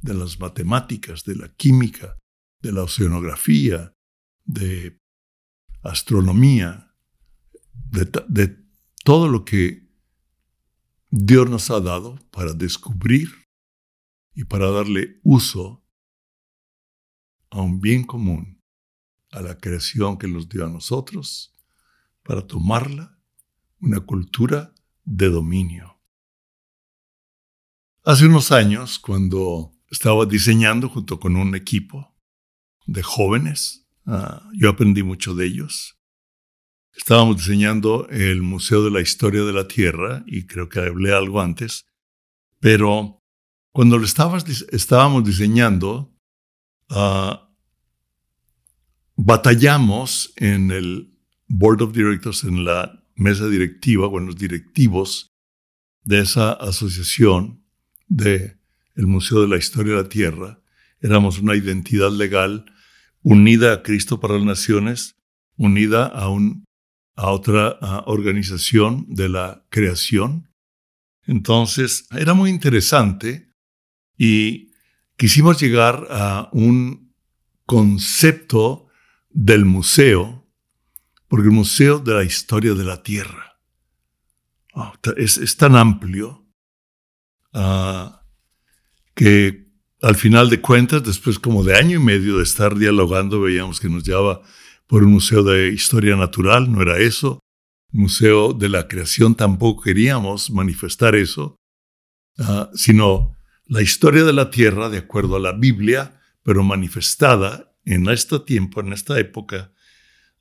de 0.00 0.14
las 0.14 0.38
matemáticas, 0.38 1.24
de 1.24 1.36
la 1.36 1.48
química, 1.54 2.18
de 2.60 2.72
la 2.72 2.82
oceanografía, 2.82 3.94
de 4.44 5.00
astronomía, 5.82 6.94
de, 7.72 8.10
de 8.28 8.63
todo 9.04 9.28
lo 9.28 9.44
que 9.44 9.86
Dios 11.10 11.48
nos 11.48 11.70
ha 11.70 11.78
dado 11.78 12.18
para 12.32 12.54
descubrir 12.54 13.28
y 14.34 14.44
para 14.44 14.70
darle 14.70 15.20
uso 15.22 15.84
a 17.50 17.60
un 17.60 17.80
bien 17.80 18.02
común, 18.02 18.60
a 19.30 19.40
la 19.42 19.56
creación 19.58 20.18
que 20.18 20.26
nos 20.26 20.48
dio 20.48 20.64
a 20.64 20.70
nosotros, 20.70 21.54
para 22.24 22.46
tomarla 22.46 23.20
una 23.78 24.00
cultura 24.00 24.74
de 25.04 25.28
dominio. 25.28 26.00
Hace 28.04 28.26
unos 28.26 28.50
años, 28.52 28.98
cuando 28.98 29.72
estaba 29.90 30.24
diseñando 30.26 30.88
junto 30.88 31.20
con 31.20 31.36
un 31.36 31.54
equipo 31.54 32.16
de 32.86 33.02
jóvenes, 33.02 33.86
ah, 34.06 34.48
yo 34.54 34.70
aprendí 34.70 35.02
mucho 35.02 35.34
de 35.34 35.46
ellos. 35.46 36.00
Estábamos 36.96 37.36
diseñando 37.38 38.08
el 38.08 38.42
Museo 38.42 38.84
de 38.84 38.90
la 38.90 39.00
Historia 39.00 39.42
de 39.42 39.52
la 39.52 39.66
Tierra, 39.66 40.22
y 40.26 40.46
creo 40.46 40.68
que 40.68 40.80
hablé 40.80 41.12
algo 41.12 41.40
antes, 41.40 41.86
pero 42.60 43.20
cuando 43.72 43.98
lo 43.98 44.04
estábamos 44.04 45.24
diseñando, 45.24 46.14
ah, 46.88 47.50
batallamos 49.16 50.32
en 50.36 50.70
el 50.70 51.18
Board 51.48 51.82
of 51.82 51.92
Directors, 51.92 52.44
en 52.44 52.64
la 52.64 53.04
mesa 53.16 53.48
directiva 53.48 54.06
o 54.06 54.18
en 54.18 54.26
los 54.26 54.36
directivos 54.36 55.34
de 56.02 56.20
esa 56.20 56.52
asociación 56.52 57.64
de 58.08 58.58
el 58.94 59.06
Museo 59.06 59.42
de 59.42 59.48
la 59.48 59.56
Historia 59.56 59.94
de 59.94 60.02
la 60.02 60.08
Tierra. 60.08 60.60
Éramos 61.00 61.38
una 61.38 61.56
identidad 61.56 62.12
legal 62.12 62.64
unida 63.22 63.72
a 63.72 63.82
Cristo 63.82 64.20
para 64.20 64.34
las 64.34 64.44
Naciones, 64.44 65.16
unida 65.56 66.06
a, 66.06 66.28
un, 66.28 66.64
a 67.16 67.30
otra 67.30 67.78
organización 68.06 69.06
de 69.08 69.28
la 69.28 69.64
creación. 69.68 70.50
Entonces, 71.26 72.06
era 72.10 72.34
muy 72.34 72.50
interesante 72.50 73.48
y 74.16 74.72
quisimos 75.16 75.60
llegar 75.60 76.06
a 76.10 76.48
un 76.52 77.14
concepto 77.66 78.88
del 79.30 79.64
museo 79.64 80.44
porque 81.34 81.48
el 81.48 81.54
Museo 81.54 81.98
de 81.98 82.14
la 82.14 82.22
Historia 82.22 82.74
de 82.74 82.84
la 82.84 83.02
Tierra 83.02 83.58
ah, 84.72 84.92
es, 85.16 85.56
tan 85.56 85.74
amplio 85.74 86.46
ah, 87.52 88.22
que 89.16 89.66
al 90.00 90.14
final 90.14 90.48
de 90.48 90.60
cuentas, 90.60 91.02
después 91.02 91.40
como 91.40 91.64
de 91.64 91.76
año 91.76 91.96
y 91.96 92.04
medio 92.04 92.36
de 92.36 92.44
estar 92.44 92.76
dialogando, 92.76 93.40
veíamos 93.40 93.80
que 93.80 93.88
nos 93.88 94.04
llevaba 94.04 94.42
por 94.94 95.02
un 95.02 95.14
museo 95.14 95.42
de 95.42 95.70
historia 95.70 96.14
natural, 96.14 96.70
no 96.70 96.80
era 96.80 97.00
eso. 97.00 97.40
Museo 97.90 98.52
de 98.52 98.68
la 98.68 98.86
creación 98.86 99.34
tampoco 99.34 99.82
queríamos 99.82 100.52
manifestar 100.52 101.16
eso, 101.16 101.56
ah, 102.38 102.70
sino 102.74 103.34
la 103.66 103.82
historia 103.82 104.22
de 104.22 104.32
la 104.32 104.50
tierra 104.50 104.90
de 104.90 104.98
acuerdo 104.98 105.34
a 105.34 105.40
la 105.40 105.50
Biblia, 105.50 106.20
pero 106.44 106.62
manifestada 106.62 107.74
en 107.84 108.08
este 108.08 108.38
tiempo, 108.38 108.82
en 108.82 108.92
esta 108.92 109.18
época, 109.18 109.72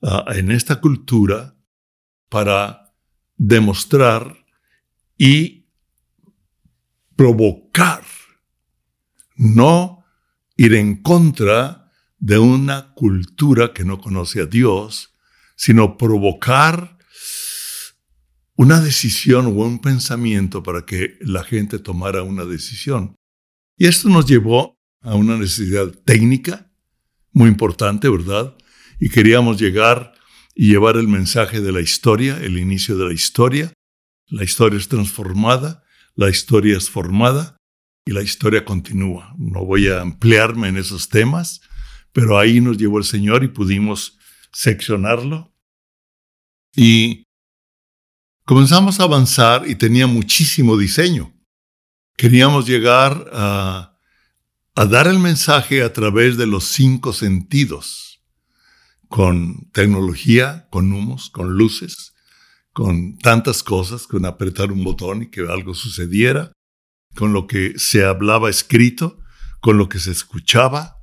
Ah, 0.05 0.25
en 0.35 0.51
esta 0.51 0.81
cultura 0.81 1.55
para 2.27 2.93
demostrar 3.37 4.45
y 5.17 5.65
provocar, 7.15 8.03
no 9.37 10.03
ir 10.57 10.73
en 10.73 11.01
contra 11.01 11.82
de 12.23 12.39
una 12.39 12.93
cultura 12.93 13.73
que 13.73 13.83
no 13.83 13.99
conoce 13.99 14.39
a 14.39 14.45
Dios, 14.45 15.13
sino 15.55 15.97
provocar 15.97 16.97
una 18.55 18.79
decisión 18.79 19.47
o 19.47 19.49
un 19.49 19.79
pensamiento 19.79 20.63
para 20.63 20.85
que 20.85 21.17
la 21.19 21.43
gente 21.43 21.79
tomara 21.79 22.23
una 22.23 22.45
decisión. 22.45 23.15
Y 23.77 23.87
esto 23.87 24.07
nos 24.07 24.25
llevó 24.25 24.77
a 25.01 25.15
una 25.15 25.37
necesidad 25.37 25.87
técnica 26.05 26.71
muy 27.33 27.49
importante, 27.49 28.07
¿verdad? 28.07 28.55
y 28.99 29.09
queríamos 29.09 29.59
llegar 29.59 30.13
y 30.55 30.67
llevar 30.67 30.95
el 30.95 31.09
mensaje 31.09 31.59
de 31.59 31.73
la 31.73 31.81
historia, 31.81 32.37
el 32.37 32.57
inicio 32.57 32.97
de 32.97 33.05
la 33.05 33.13
historia. 33.13 33.73
La 34.27 34.45
historia 34.45 34.79
es 34.79 34.87
transformada, 34.87 35.83
la 36.15 36.29
historia 36.29 36.77
es 36.77 36.89
formada 36.89 37.57
y 38.05 38.13
la 38.13 38.21
historia 38.21 38.63
continúa. 38.63 39.35
No 39.37 39.65
voy 39.65 39.89
a 39.89 39.99
ampliarme 39.99 40.69
en 40.69 40.77
esos 40.77 41.09
temas, 41.09 41.59
pero 42.13 42.39
ahí 42.39 42.61
nos 42.61 42.77
llevó 42.77 42.99
el 42.99 43.03
Señor 43.03 43.43
y 43.43 43.49
pudimos 43.49 44.17
seccionarlo. 44.51 45.51
Y 46.75 47.25
comenzamos 48.45 48.99
a 48.99 49.03
avanzar 49.03 49.67
y 49.67 49.75
tenía 49.75 50.07
muchísimo 50.07 50.77
diseño. 50.77 51.33
Queríamos 52.15 52.67
llegar 52.67 53.29
a, 53.33 53.97
a 54.75 54.85
dar 54.85 55.07
el 55.07 55.19
mensaje 55.19 55.81
a 55.81 55.91
través 55.91 56.37
de 56.37 56.45
los 56.45 56.65
cinco 56.65 57.13
sentidos 57.13 58.21
con 59.07 59.69
tecnología, 59.71 60.67
con 60.69 60.93
humos, 60.93 61.31
con 61.31 61.57
luces, 61.57 62.13
con 62.73 63.17
tantas 63.17 63.63
cosas, 63.63 64.05
con 64.05 64.25
apretar 64.25 64.71
un 64.71 64.83
botón 64.83 65.23
y 65.23 65.29
que 65.29 65.41
algo 65.41 65.73
sucediera, 65.73 66.51
con 67.15 67.33
lo 67.33 67.47
que 67.47 67.77
se 67.77 68.05
hablaba 68.05 68.49
escrito, 68.49 69.19
con 69.61 69.77
lo 69.77 69.89
que 69.89 69.99
se 69.99 70.11
escuchaba 70.11 71.02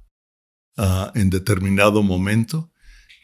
ah, 0.77 1.13
en 1.15 1.31
determinado 1.31 2.03
momento, 2.03 2.73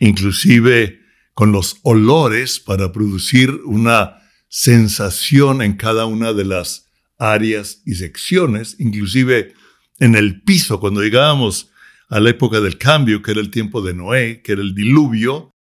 inclusive 0.00 1.00
con 1.34 1.52
los 1.52 1.78
olores 1.82 2.60
para 2.60 2.92
producir 2.92 3.50
una 3.64 4.22
sensación 4.48 5.60
en 5.60 5.74
cada 5.74 6.06
una 6.06 6.32
de 6.32 6.44
las 6.44 6.86
áreas 7.18 7.82
y 7.84 7.94
secciones, 7.94 8.76
inclusive 8.78 9.54
en 9.98 10.14
el 10.14 10.42
piso, 10.42 10.80
cuando 10.80 11.02
llegábamos 11.02 11.70
a 12.08 12.20
la 12.20 12.30
época 12.30 12.60
del 12.60 12.78
cambio, 12.78 13.22
que 13.22 13.32
era 13.32 13.40
el 13.40 13.50
tiempo 13.50 13.82
de 13.82 13.94
Noé, 13.94 14.42
que 14.42 14.52
era 14.52 14.62
el 14.62 14.74
diluvio, 14.74 15.54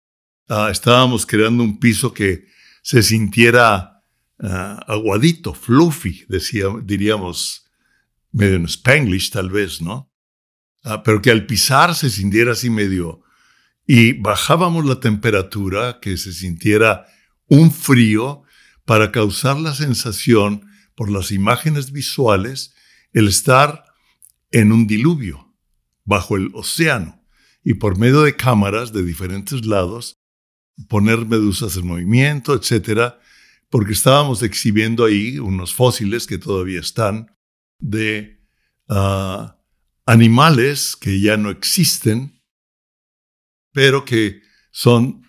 ah, 0.48 0.68
estábamos 0.70 1.26
creando 1.26 1.62
un 1.62 1.78
piso 1.78 2.12
que 2.12 2.46
se 2.82 3.02
sintiera 3.02 4.02
ah, 4.40 4.84
aguadito, 4.86 5.54
fluffy, 5.54 6.26
diríamos, 6.84 7.64
medio 8.32 8.56
en 8.56 8.66
spanglish 8.66 9.30
tal 9.30 9.50
vez, 9.50 9.80
¿no? 9.80 10.13
Ah, 10.84 11.02
pero 11.02 11.20
que 11.20 11.30
al 11.30 11.46
pisar 11.46 11.94
se 11.94 12.10
sintiera 12.10 12.52
así 12.52 12.70
medio... 12.70 13.22
Y 13.86 14.14
bajábamos 14.14 14.86
la 14.86 14.98
temperatura, 14.98 15.98
que 16.00 16.16
se 16.16 16.32
sintiera 16.32 17.04
un 17.48 17.70
frío, 17.70 18.44
para 18.86 19.12
causar 19.12 19.58
la 19.58 19.74
sensación, 19.74 20.66
por 20.94 21.10
las 21.10 21.32
imágenes 21.32 21.92
visuales, 21.92 22.74
el 23.12 23.28
estar 23.28 23.84
en 24.50 24.72
un 24.72 24.86
diluvio 24.86 25.54
bajo 26.04 26.36
el 26.36 26.50
océano 26.54 27.22
y 27.62 27.74
por 27.74 27.98
medio 27.98 28.22
de 28.22 28.36
cámaras 28.36 28.92
de 28.92 29.02
diferentes 29.02 29.66
lados 29.66 30.20
poner 30.88 31.24
medusas 31.26 31.76
en 31.76 31.86
movimiento, 31.86 32.54
etcétera, 32.54 33.18
porque 33.70 33.92
estábamos 33.92 34.42
exhibiendo 34.42 35.04
ahí 35.04 35.38
unos 35.38 35.74
fósiles 35.74 36.26
que 36.26 36.38
todavía 36.38 36.80
están 36.80 37.34
de 37.78 38.40
ah, 38.88 39.58
animales 40.06 40.96
que 40.96 41.20
ya 41.20 41.36
no 41.36 41.50
existen, 41.50 42.42
pero 43.72 44.04
que 44.04 44.42
son 44.70 45.22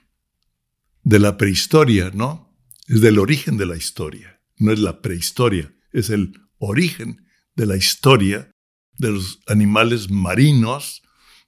de 1.03 1.19
la 1.19 1.37
prehistoria, 1.37 2.11
¿no? 2.13 2.55
Es 2.87 3.01
del 3.01 3.19
origen 3.19 3.57
de 3.57 3.65
la 3.65 3.77
historia, 3.77 4.41
no 4.57 4.71
es 4.71 4.79
la 4.79 5.01
prehistoria, 5.01 5.73
es 5.91 6.09
el 6.09 6.33
origen 6.57 7.25
de 7.55 7.65
la 7.65 7.77
historia 7.77 8.51
de 8.97 9.11
los 9.11 9.39
animales 9.47 10.09
marinos 10.09 11.01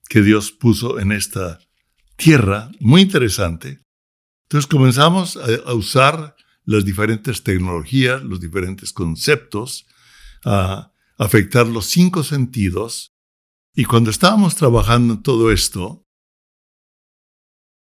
que 0.10 0.22
Dios 0.22 0.52
puso 0.52 1.00
en 1.00 1.12
esta 1.12 1.60
tierra, 2.16 2.72
muy 2.80 3.02
interesante. 3.02 3.80
Entonces 4.44 4.68
comenzamos 4.68 5.38
a, 5.38 5.74
usar 5.74 6.36
las 6.64 6.86
diferentes 6.86 7.44
tecnologías, 7.44 8.24
los 8.24 8.40
diferentes 8.40 8.94
conceptos, 8.94 9.86
a 10.46 10.92
afectar 11.18 11.68
los 11.68 11.88
cinco 11.88 12.24
sentidos. 12.24 13.14
Y 13.80 13.86
cuando 13.86 14.10
estábamos 14.10 14.56
trabajando 14.56 15.14
en 15.14 15.22
todo 15.22 15.52
esto, 15.52 16.04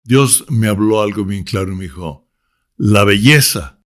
Dios 0.03 0.43
me 0.49 0.67
habló 0.67 0.99
algo 0.99 1.25
bien 1.25 1.43
claro 1.43 1.73
y 1.73 1.75
me 1.75 1.83
dijo, 1.83 2.27
la 2.75 3.03
belleza, 3.03 3.83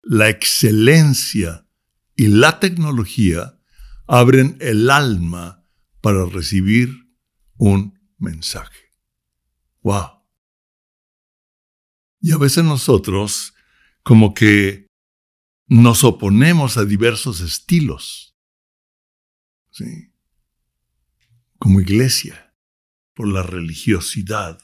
la 0.00 0.30
excelencia 0.30 1.68
y 2.16 2.28
la 2.28 2.60
tecnología 2.60 3.60
abren 4.06 4.56
el 4.58 4.88
alma 4.88 5.68
para 6.00 6.24
recibir 6.24 7.14
un 7.58 8.00
mensaje. 8.16 8.94
¡Wow! 9.82 10.24
Y 12.22 12.32
a 12.32 12.38
veces 12.38 12.64
nosotros 12.64 13.52
como 14.02 14.32
que 14.32 14.86
nos 15.66 16.04
oponemos 16.04 16.78
a 16.78 16.86
diversos 16.86 17.42
estilos. 17.42 18.34
¿Sí? 19.70 20.13
Como 21.64 21.80
iglesia, 21.80 22.52
por 23.14 23.26
la 23.26 23.42
religiosidad. 23.42 24.58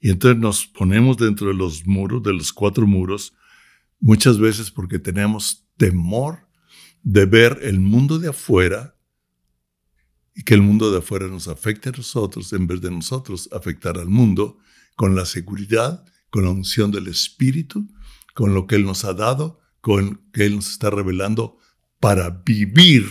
Y 0.00 0.10
entonces 0.10 0.40
nos 0.40 0.66
ponemos 0.66 1.16
dentro 1.16 1.46
de 1.46 1.54
los 1.54 1.86
muros, 1.86 2.24
de 2.24 2.32
los 2.32 2.52
cuatro 2.52 2.88
muros, 2.88 3.34
muchas 4.00 4.40
veces 4.40 4.72
porque 4.72 4.98
tenemos 4.98 5.64
temor 5.76 6.48
de 7.04 7.26
ver 7.26 7.60
el 7.62 7.78
mundo 7.78 8.18
de 8.18 8.30
afuera 8.30 8.98
y 10.34 10.42
que 10.42 10.54
el 10.54 10.62
mundo 10.62 10.90
de 10.90 10.98
afuera 10.98 11.28
nos 11.28 11.46
afecte 11.46 11.90
a 11.90 11.92
nosotros 11.92 12.52
en 12.52 12.66
vez 12.66 12.80
de 12.80 12.90
nosotros 12.90 13.48
afectar 13.52 13.96
al 13.96 14.08
mundo 14.08 14.58
con 14.96 15.14
la 15.14 15.26
seguridad, 15.26 16.04
con 16.30 16.46
la 16.46 16.50
unción 16.50 16.90
del 16.90 17.06
Espíritu, 17.06 17.86
con 18.34 18.54
lo 18.54 18.66
que 18.66 18.74
Él 18.74 18.84
nos 18.84 19.04
ha 19.04 19.14
dado, 19.14 19.60
con 19.80 20.04
lo 20.04 20.32
que 20.32 20.46
Él 20.46 20.56
nos 20.56 20.72
está 20.72 20.90
revelando 20.90 21.58
para 22.00 22.28
vivir 22.30 23.06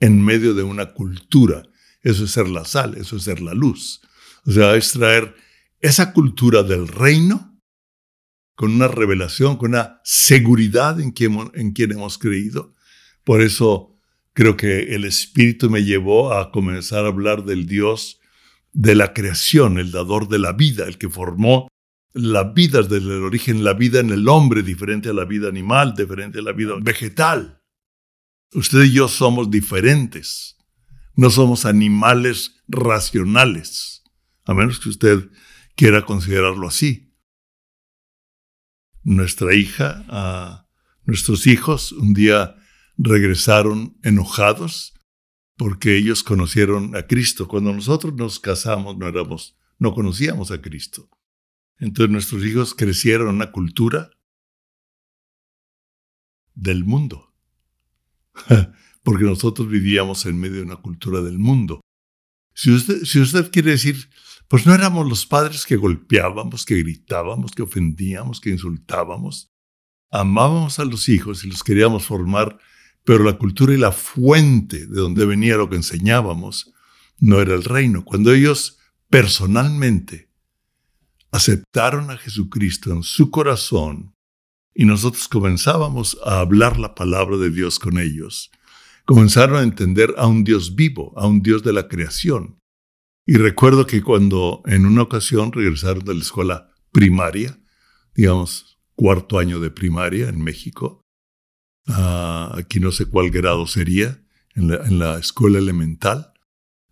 en 0.00 0.22
medio 0.22 0.52
de 0.52 0.64
una 0.64 0.92
cultura. 0.92 1.62
Eso 2.02 2.24
es 2.24 2.30
ser 2.30 2.48
la 2.48 2.64
sal, 2.64 2.96
eso 2.96 3.16
es 3.16 3.24
ser 3.24 3.40
la 3.40 3.54
luz. 3.54 4.00
O 4.46 4.52
sea, 4.52 4.74
es 4.76 4.92
traer 4.92 5.34
esa 5.80 6.12
cultura 6.12 6.62
del 6.62 6.88
reino 6.88 7.60
con 8.54 8.72
una 8.72 8.88
revelación, 8.88 9.56
con 9.56 9.70
una 9.70 10.00
seguridad 10.04 11.00
en 11.00 11.12
quien, 11.12 11.50
en 11.54 11.72
quien 11.72 11.92
hemos 11.92 12.18
creído. 12.18 12.74
Por 13.24 13.42
eso 13.42 13.98
creo 14.32 14.56
que 14.56 14.94
el 14.94 15.04
Espíritu 15.04 15.70
me 15.70 15.84
llevó 15.84 16.32
a 16.32 16.52
comenzar 16.52 17.04
a 17.04 17.08
hablar 17.08 17.44
del 17.44 17.66
Dios 17.66 18.20
de 18.72 18.94
la 18.94 19.12
creación, 19.12 19.78
el 19.78 19.90
dador 19.90 20.28
de 20.28 20.38
la 20.38 20.52
vida, 20.52 20.86
el 20.86 20.98
que 20.98 21.08
formó 21.08 21.68
la 22.12 22.44
vida 22.44 22.82
desde 22.82 22.96
el 22.98 23.22
origen, 23.22 23.64
la 23.64 23.74
vida 23.74 24.00
en 24.00 24.10
el 24.10 24.28
hombre, 24.28 24.62
diferente 24.62 25.08
a 25.08 25.12
la 25.12 25.24
vida 25.24 25.48
animal, 25.48 25.94
diferente 25.94 26.38
a 26.38 26.42
la 26.42 26.52
vida 26.52 26.74
vegetal. 26.80 27.62
Usted 28.52 28.84
y 28.84 28.92
yo 28.92 29.08
somos 29.08 29.50
diferentes. 29.50 30.56
No 31.20 31.28
somos 31.28 31.66
animales 31.66 32.62
racionales, 32.66 34.04
a 34.46 34.54
menos 34.54 34.80
que 34.80 34.88
usted 34.88 35.30
quiera 35.76 36.06
considerarlo 36.06 36.66
así. 36.66 37.12
Nuestra 39.02 39.54
hija, 39.54 40.02
a 40.08 40.66
nuestros 41.04 41.46
hijos, 41.46 41.92
un 41.92 42.14
día 42.14 42.56
regresaron 42.96 43.98
enojados 44.02 44.94
porque 45.58 45.98
ellos 45.98 46.22
conocieron 46.22 46.96
a 46.96 47.06
Cristo. 47.06 47.48
Cuando 47.48 47.74
nosotros 47.74 48.14
nos 48.14 48.40
casamos 48.40 48.96
no 48.96 49.06
éramos, 49.06 49.58
no 49.78 49.92
conocíamos 49.92 50.50
a 50.50 50.62
Cristo. 50.62 51.10
Entonces 51.76 52.10
nuestros 52.10 52.42
hijos 52.46 52.74
crecieron 52.74 53.28
en 53.28 53.34
una 53.34 53.52
cultura 53.52 54.08
del 56.54 56.86
mundo. 56.86 57.34
Porque 59.02 59.24
nosotros 59.24 59.68
vivíamos 59.68 60.26
en 60.26 60.38
medio 60.38 60.56
de 60.56 60.62
una 60.62 60.76
cultura 60.76 61.20
del 61.22 61.38
mundo. 61.38 61.80
Si 62.54 62.70
usted, 62.70 63.04
si 63.04 63.20
usted 63.20 63.50
quiere 63.50 63.72
decir, 63.72 64.10
pues 64.48 64.66
no 64.66 64.74
éramos 64.74 65.08
los 65.08 65.26
padres 65.26 65.64
que 65.64 65.76
golpeábamos, 65.76 66.64
que 66.64 66.76
gritábamos, 66.76 67.52
que 67.52 67.62
ofendíamos, 67.62 68.40
que 68.40 68.50
insultábamos. 68.50 69.52
Amábamos 70.10 70.80
a 70.80 70.84
los 70.84 71.08
hijos 71.08 71.44
y 71.44 71.48
los 71.48 71.62
queríamos 71.62 72.04
formar, 72.04 72.58
pero 73.04 73.22
la 73.22 73.38
cultura 73.38 73.72
y 73.72 73.78
la 73.78 73.92
fuente 73.92 74.86
de 74.86 75.00
donde 75.00 75.24
venía 75.24 75.56
lo 75.56 75.70
que 75.70 75.76
enseñábamos 75.76 76.72
no 77.20 77.40
era 77.40 77.54
el 77.54 77.62
reino. 77.62 78.04
Cuando 78.04 78.32
ellos 78.32 78.78
personalmente 79.08 80.30
aceptaron 81.30 82.10
a 82.10 82.16
Jesucristo 82.16 82.92
en 82.92 83.04
su 83.04 83.30
corazón 83.30 84.16
y 84.74 84.84
nosotros 84.84 85.28
comenzábamos 85.28 86.18
a 86.24 86.40
hablar 86.40 86.78
la 86.78 86.94
palabra 86.94 87.36
de 87.36 87.50
Dios 87.50 87.78
con 87.78 87.98
ellos. 87.98 88.50
Comenzaron 89.10 89.56
a 89.56 89.62
entender 89.64 90.14
a 90.18 90.28
un 90.28 90.44
Dios 90.44 90.76
vivo, 90.76 91.12
a 91.16 91.26
un 91.26 91.42
Dios 91.42 91.64
de 91.64 91.72
la 91.72 91.88
creación. 91.88 92.60
Y 93.26 93.38
recuerdo 93.38 93.84
que 93.84 94.04
cuando 94.04 94.62
en 94.66 94.86
una 94.86 95.02
ocasión 95.02 95.50
regresaron 95.50 96.04
de 96.04 96.14
la 96.14 96.20
escuela 96.20 96.68
primaria, 96.92 97.58
digamos 98.14 98.78
cuarto 98.94 99.40
año 99.40 99.58
de 99.58 99.72
primaria 99.72 100.28
en 100.28 100.40
México, 100.40 101.02
ah, 101.88 102.54
aquí 102.56 102.78
no 102.78 102.92
sé 102.92 103.06
cuál 103.06 103.32
grado 103.32 103.66
sería, 103.66 104.22
en 104.54 104.68
la, 104.68 104.76
en 104.86 105.00
la 105.00 105.18
escuela 105.18 105.58
elemental, 105.58 106.32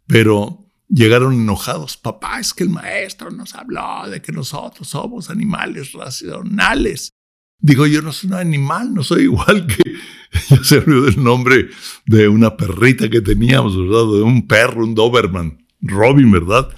pero 0.08 0.66
llegaron 0.88 1.34
enojados. 1.34 1.96
Papá, 1.96 2.40
es 2.40 2.52
que 2.52 2.64
el 2.64 2.70
maestro 2.70 3.30
nos 3.30 3.54
habló 3.54 4.10
de 4.10 4.20
que 4.20 4.32
nosotros 4.32 4.88
somos 4.88 5.30
animales 5.30 5.92
racionales. 5.92 7.12
Digo, 7.60 7.86
yo 7.86 8.02
no 8.02 8.12
soy 8.12 8.30
un 8.30 8.36
animal, 8.36 8.94
no 8.94 9.02
soy 9.02 9.22
igual 9.24 9.66
que... 9.66 9.82
Ya 10.50 10.62
se 10.62 10.78
olvidó 10.78 11.02
del 11.02 11.22
nombre 11.22 11.70
de 12.06 12.28
una 12.28 12.56
perrita 12.56 13.08
que 13.08 13.22
teníamos, 13.22 13.76
¿verdad? 13.76 14.04
De 14.12 14.22
un 14.22 14.46
perro, 14.46 14.84
un 14.84 14.94
Doberman. 14.94 15.66
Robin, 15.80 16.30
¿verdad? 16.30 16.68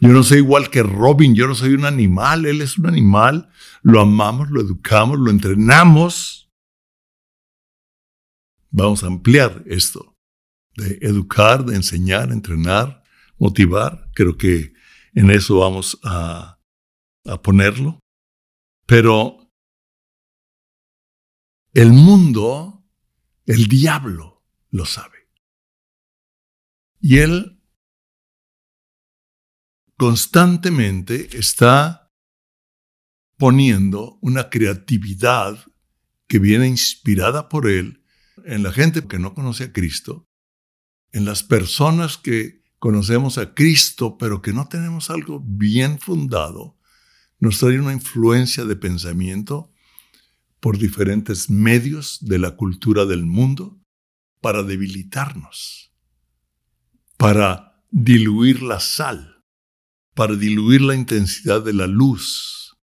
Yo 0.00 0.08
no 0.08 0.22
soy 0.22 0.38
igual 0.38 0.70
que 0.70 0.82
Robin, 0.82 1.34
yo 1.34 1.46
no 1.46 1.54
soy 1.54 1.74
un 1.74 1.84
animal, 1.84 2.46
él 2.46 2.60
es 2.60 2.78
un 2.78 2.86
animal. 2.86 3.48
Lo 3.82 4.00
amamos, 4.00 4.50
lo 4.50 4.60
educamos, 4.60 5.18
lo 5.18 5.30
entrenamos. 5.30 6.50
Vamos 8.70 9.04
a 9.04 9.06
ampliar 9.06 9.62
esto, 9.66 10.14
de 10.76 10.98
educar, 11.00 11.64
de 11.64 11.76
enseñar, 11.76 12.32
entrenar, 12.32 13.02
motivar. 13.38 14.10
Creo 14.14 14.36
que 14.36 14.72
en 15.14 15.30
eso 15.30 15.58
vamos 15.58 15.98
a, 16.02 16.58
a 17.24 17.42
ponerlo. 17.42 18.00
Pero 18.86 19.45
el 21.76 21.92
mundo, 21.92 22.88
el 23.44 23.66
diablo, 23.66 24.42
lo 24.70 24.86
sabe. 24.86 25.28
Y 27.00 27.18
él 27.18 27.62
constantemente 29.98 31.36
está 31.36 32.14
poniendo 33.36 34.18
una 34.22 34.48
creatividad 34.48 35.66
que 36.26 36.38
viene 36.38 36.66
inspirada 36.66 37.50
por 37.50 37.68
él 37.68 38.02
en 38.46 38.62
la 38.62 38.72
gente 38.72 39.06
que 39.06 39.18
no 39.18 39.34
conoce 39.34 39.64
a 39.64 39.72
Cristo, 39.74 40.30
en 41.12 41.26
las 41.26 41.42
personas 41.42 42.16
que 42.16 42.64
conocemos 42.78 43.36
a 43.36 43.52
Cristo, 43.52 44.16
pero 44.16 44.40
que 44.40 44.54
no 44.54 44.66
tenemos 44.66 45.10
algo 45.10 45.42
bien 45.44 45.98
fundado, 45.98 46.78
nos 47.38 47.58
trae 47.58 47.78
una 47.78 47.92
influencia 47.92 48.64
de 48.64 48.76
pensamiento 48.76 49.74
por 50.66 50.78
diferentes 50.78 51.48
medios 51.48 52.18
de 52.22 52.40
la 52.40 52.56
cultura 52.56 53.04
del 53.04 53.24
mundo 53.24 53.80
para 54.40 54.64
debilitarnos, 54.64 55.92
para 57.16 57.80
diluir 57.92 58.64
la 58.64 58.80
sal, 58.80 59.44
para 60.12 60.34
diluir 60.34 60.80
la 60.80 60.96
intensidad 60.96 61.62
de 61.62 61.72
la 61.72 61.86
luz. 61.86 62.76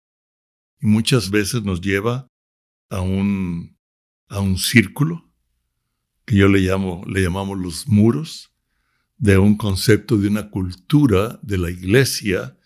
Y 0.80 0.86
muchas 0.86 1.32
veces 1.32 1.64
nos 1.64 1.82
lleva 1.82 2.28
a 2.92 3.02
un, 3.02 3.76
a 4.28 4.42
un 4.42 4.60
círculo 4.60 5.34
que 6.26 6.36
yo 6.36 6.50
le 6.50 6.60
llamo, 6.60 7.04
le 7.08 7.24
llamamos 7.24 7.58
los 7.58 7.88
muros, 7.88 8.54
de 9.18 9.40
un 9.40 9.58
concepto, 9.58 10.20
de 10.20 10.28
una 10.28 10.52
cultura 10.52 11.40
de 11.42 11.58
la 11.58 11.72
iglesia, 11.72 12.60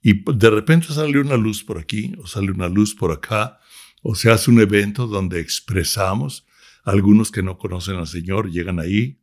y 0.00 0.24
de 0.24 0.48
repente 0.48 0.86
sale 0.86 1.20
una 1.20 1.36
luz 1.36 1.62
por 1.62 1.76
aquí 1.76 2.14
o 2.16 2.26
sale 2.26 2.50
una 2.50 2.70
luz 2.70 2.94
por 2.94 3.12
acá, 3.12 3.60
o 4.06 4.14
se 4.14 4.30
hace 4.30 4.50
un 4.50 4.60
evento 4.60 5.06
donde 5.06 5.40
expresamos, 5.40 6.46
algunos 6.84 7.30
que 7.30 7.42
no 7.42 7.56
conocen 7.56 7.96
al 7.96 8.06
Señor 8.06 8.50
llegan 8.50 8.78
ahí, 8.78 9.18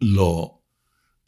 lo, 0.00 0.64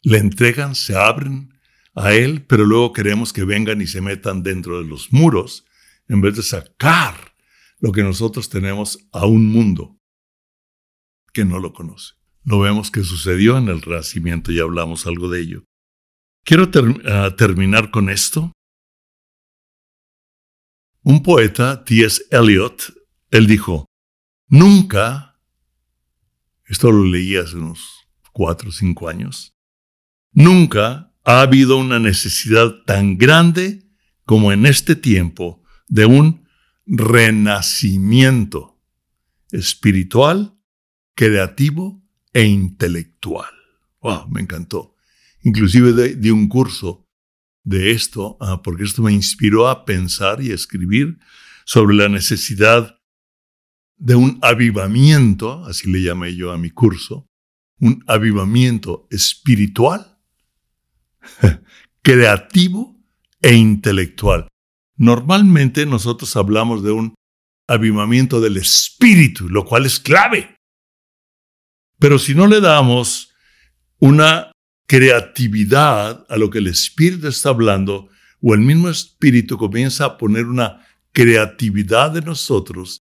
le 0.01 0.17
entregan, 0.17 0.73
se 0.73 0.97
abren 0.97 1.53
a 1.93 2.13
Él, 2.13 2.43
pero 2.43 2.65
luego 2.65 2.93
queremos 2.93 3.31
que 3.31 3.43
vengan 3.43 3.79
y 3.79 3.85
se 3.85 4.01
metan 4.01 4.41
dentro 4.41 4.81
de 4.81 4.89
los 4.89 5.13
muros 5.13 5.65
en 6.07 6.21
vez 6.21 6.35
de 6.35 6.41
sacar 6.41 7.35
lo 7.79 7.91
que 7.91 8.01
nosotros 8.01 8.49
tenemos 8.49 9.07
a 9.11 9.27
un 9.27 9.45
mundo 9.45 9.99
que 11.31 11.45
no 11.45 11.59
lo 11.59 11.73
conoce. 11.73 12.15
Lo 12.43 12.59
vemos 12.59 12.89
que 12.89 13.03
sucedió 13.03 13.59
en 13.59 13.69
el 13.69 13.83
Renacimiento 13.83 14.51
y 14.51 14.59
hablamos 14.59 15.05
algo 15.05 15.29
de 15.29 15.41
ello. 15.41 15.63
Quiero 16.43 16.71
ah, 17.05 17.35
terminar 17.37 17.91
con 17.91 18.09
esto. 18.09 18.51
Un 21.07 21.21
poeta, 21.21 21.83
T.S. 21.85 22.19
Eliot, 22.31 22.91
él 23.29 23.45
dijo, 23.45 23.85
nunca, 24.47 25.39
esto 26.65 26.91
lo 26.91 27.05
leí 27.05 27.35
hace 27.35 27.57
unos 27.57 28.07
cuatro 28.33 28.69
o 28.69 28.71
cinco 28.71 29.07
años, 29.07 29.53
nunca 30.31 31.13
ha 31.23 31.41
habido 31.41 31.77
una 31.77 31.99
necesidad 31.99 32.73
tan 32.87 33.19
grande 33.19 33.87
como 34.23 34.51
en 34.51 34.65
este 34.65 34.95
tiempo 34.95 35.61
de 35.87 36.07
un 36.07 36.47
renacimiento 36.87 38.81
espiritual, 39.51 40.57
creativo 41.13 42.03
e 42.33 42.45
intelectual. 42.45 43.53
Wow, 44.01 44.27
me 44.31 44.41
encantó. 44.41 44.95
Inclusive 45.43 46.15
di 46.15 46.31
un 46.31 46.47
curso 46.47 47.04
de 47.65 47.91
esto, 47.91 48.37
ah, 48.39 48.61
porque 48.61 48.83
esto 48.83 49.01
me 49.01 49.11
inspiró 49.11 49.67
a 49.67 49.83
pensar 49.85 50.41
y 50.41 50.51
a 50.51 50.55
escribir 50.55 51.17
sobre 51.65 51.95
la 51.95 52.07
necesidad 52.07 52.97
de 53.97 54.15
un 54.15 54.39
avivamiento, 54.41 55.65
así 55.65 55.91
le 55.91 56.01
llamé 56.01 56.35
yo 56.35 56.51
a 56.51 56.57
mi 56.57 56.69
curso, 56.69 57.27
un 57.79 58.03
avivamiento 58.07 59.07
espiritual 59.09 60.19
creativo 62.01 62.95
e 63.41 63.55
intelectual. 63.55 64.47
Normalmente 64.97 65.85
nosotros 65.85 66.35
hablamos 66.35 66.83
de 66.83 66.91
un 66.91 67.15
avivamiento 67.67 68.39
del 68.41 68.57
espíritu, 68.57 69.49
lo 69.49 69.65
cual 69.65 69.85
es 69.85 69.99
clave. 69.99 70.55
Pero 71.97 72.19
si 72.19 72.35
no 72.35 72.47
le 72.47 72.61
damos 72.61 73.33
una 73.99 74.51
creatividad 74.87 76.25
a 76.29 76.37
lo 76.37 76.49
que 76.49 76.59
el 76.59 76.67
espíritu 76.67 77.27
está 77.27 77.49
hablando, 77.49 78.09
o 78.41 78.53
el 78.53 78.61
mismo 78.61 78.89
espíritu 78.89 79.57
comienza 79.57 80.05
a 80.05 80.17
poner 80.17 80.45
una 80.45 80.85
creatividad 81.11 82.15
en 82.17 82.25
nosotros, 82.25 83.01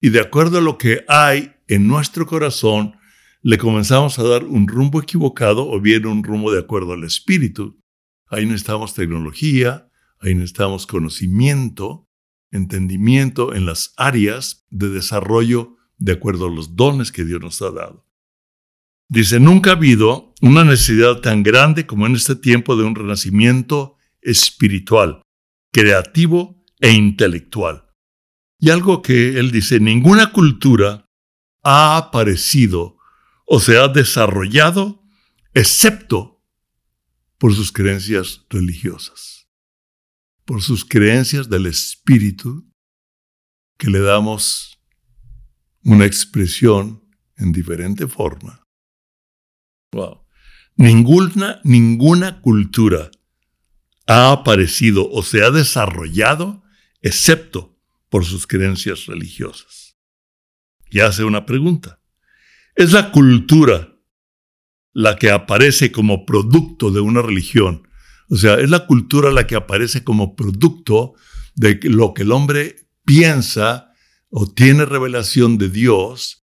y 0.00 0.08
de 0.08 0.20
acuerdo 0.20 0.58
a 0.58 0.62
lo 0.62 0.78
que 0.78 1.04
hay 1.08 1.52
en 1.68 1.86
nuestro 1.86 2.26
corazón, 2.26 2.96
le 3.42 3.58
comenzamos 3.58 4.18
a 4.18 4.22
dar 4.22 4.44
un 4.44 4.66
rumbo 4.66 5.00
equivocado 5.00 5.68
o 5.68 5.80
bien 5.80 6.06
un 6.06 6.24
rumbo 6.24 6.52
de 6.52 6.60
acuerdo 6.60 6.92
al 6.92 7.04
espíritu. 7.04 7.80
Ahí 8.26 8.44
necesitamos 8.44 8.94
tecnología, 8.94 9.88
ahí 10.20 10.34
necesitamos 10.34 10.86
conocimiento, 10.86 12.08
entendimiento 12.50 13.54
en 13.54 13.66
las 13.66 13.94
áreas 13.96 14.66
de 14.70 14.88
desarrollo 14.88 15.76
de 15.96 16.12
acuerdo 16.12 16.46
a 16.46 16.50
los 16.50 16.76
dones 16.76 17.12
que 17.12 17.24
Dios 17.24 17.40
nos 17.40 17.60
ha 17.62 17.70
dado. 17.70 18.06
Dice, 19.08 19.40
nunca 19.40 19.70
ha 19.70 19.74
habido 19.74 20.29
una 20.40 20.64
necesidad 20.64 21.20
tan 21.20 21.42
grande 21.42 21.86
como 21.86 22.06
en 22.06 22.16
este 22.16 22.34
tiempo 22.34 22.76
de 22.76 22.84
un 22.84 22.94
renacimiento 22.94 23.96
espiritual, 24.22 25.22
creativo 25.72 26.64
e 26.78 26.92
intelectual. 26.92 27.86
Y 28.58 28.70
algo 28.70 29.02
que 29.02 29.38
él 29.38 29.50
dice, 29.50 29.80
ninguna 29.80 30.32
cultura 30.32 31.06
ha 31.62 31.96
aparecido 31.96 32.98
o 33.46 33.60
se 33.60 33.76
ha 33.78 33.88
desarrollado 33.88 35.02
excepto 35.54 36.42
por 37.38 37.54
sus 37.54 37.72
creencias 37.72 38.44
religiosas, 38.50 39.48
por 40.44 40.62
sus 40.62 40.84
creencias 40.84 41.48
del 41.48 41.66
espíritu 41.66 42.70
que 43.78 43.88
le 43.88 44.00
damos 44.00 44.78
una 45.82 46.04
expresión 46.04 47.02
en 47.36 47.52
diferente 47.52 48.06
forma. 48.06 48.62
Wow. 49.92 50.26
Ninguna, 50.80 51.60
ninguna 51.62 52.40
cultura 52.40 53.10
ha 54.06 54.32
aparecido 54.32 55.10
o 55.10 55.22
se 55.22 55.44
ha 55.44 55.50
desarrollado 55.50 56.62
excepto 57.02 57.78
por 58.08 58.24
sus 58.24 58.46
creencias 58.46 59.04
religiosas. 59.04 59.98
Y 60.90 61.00
hace 61.00 61.24
una 61.24 61.44
pregunta. 61.44 62.00
Es 62.74 62.92
la 62.92 63.12
cultura 63.12 63.94
la 64.94 65.16
que 65.16 65.30
aparece 65.30 65.92
como 65.92 66.24
producto 66.24 66.90
de 66.90 67.00
una 67.00 67.20
religión. 67.20 67.86
O 68.30 68.36
sea, 68.36 68.54
es 68.54 68.70
la 68.70 68.86
cultura 68.86 69.30
la 69.30 69.46
que 69.46 69.56
aparece 69.56 70.02
como 70.02 70.34
producto 70.34 71.12
de 71.56 71.78
lo 71.82 72.14
que 72.14 72.22
el 72.22 72.32
hombre 72.32 72.88
piensa 73.04 73.92
o 74.30 74.50
tiene 74.50 74.86
revelación 74.86 75.58
de 75.58 75.68
Dios 75.68 76.46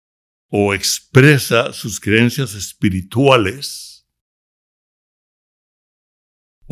o 0.49 0.73
expresa 0.73 1.75
sus 1.75 2.01
creencias 2.01 2.55
espirituales. 2.55 3.94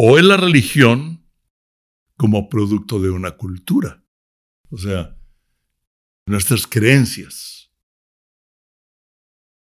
O 0.04 0.18
es 0.18 0.24
la 0.24 0.36
religión 0.36 1.30
como 2.16 2.48
producto 2.48 3.00
de 3.00 3.10
una 3.10 3.36
cultura. 3.36 4.04
O 4.68 4.76
sea, 4.76 5.16
nuestras 6.26 6.66
creencias 6.66 7.72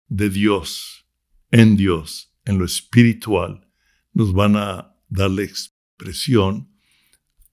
de 0.08 0.30
Dios, 0.30 1.06
en 1.52 1.75
Dios, 1.75 2.34
en 2.45 2.58
lo 2.58 2.63
espiritual, 2.63 3.69
nos 4.13 4.32
van 4.32 4.56
a 4.56 4.95
dar 5.10 5.30
la 5.30 5.43
expresión 5.43 6.73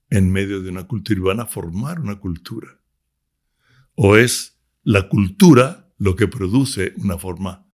en 0.09 0.31
medio 0.31 0.61
de 0.61 0.69
una 0.69 0.87
cultura 0.87 1.19
y 1.19 1.23
van 1.23 1.41
a 1.41 1.45
formar 1.45 1.99
una 1.99 2.21
cultura. 2.21 2.81
O 3.95 4.15
es 4.15 4.61
la 4.83 5.09
cultura 5.09 5.93
lo 5.97 6.15
que 6.15 6.29
produce 6.29 6.93
una 6.95 7.17
forma 7.17 7.69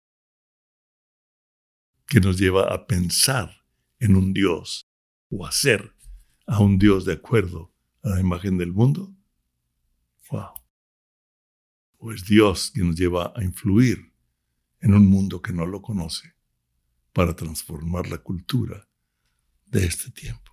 que 2.07 2.21
nos 2.21 2.39
lleva 2.39 2.73
a 2.73 2.87
pensar 2.87 3.67
en 3.99 4.15
un 4.15 4.33
Dios 4.33 4.87
o 5.31 5.47
a 5.47 5.53
ser 5.53 5.95
a 6.47 6.59
un 6.59 6.79
Dios 6.79 7.05
de 7.05 7.15
acuerdo 7.15 7.73
a 8.03 8.11
la 8.11 8.21
imagen 8.21 8.59
del 8.59 8.73
mundo. 8.73 9.15
Wow. 10.31 10.53
O 11.99 12.13
es 12.13 12.25
Dios 12.25 12.71
que 12.73 12.83
nos 12.83 12.97
lleva 12.97 13.33
a 13.35 13.43
influir 13.43 14.13
en 14.81 14.95
un 14.95 15.07
mundo 15.07 15.41
que 15.41 15.53
no 15.53 15.67
lo 15.67 15.81
conoce 15.81 16.35
para 17.13 17.35
transformar 17.35 18.09
la 18.09 18.19
cultura 18.19 18.89
de 19.67 19.87
este 19.87 20.11
tiempo. 20.11 20.51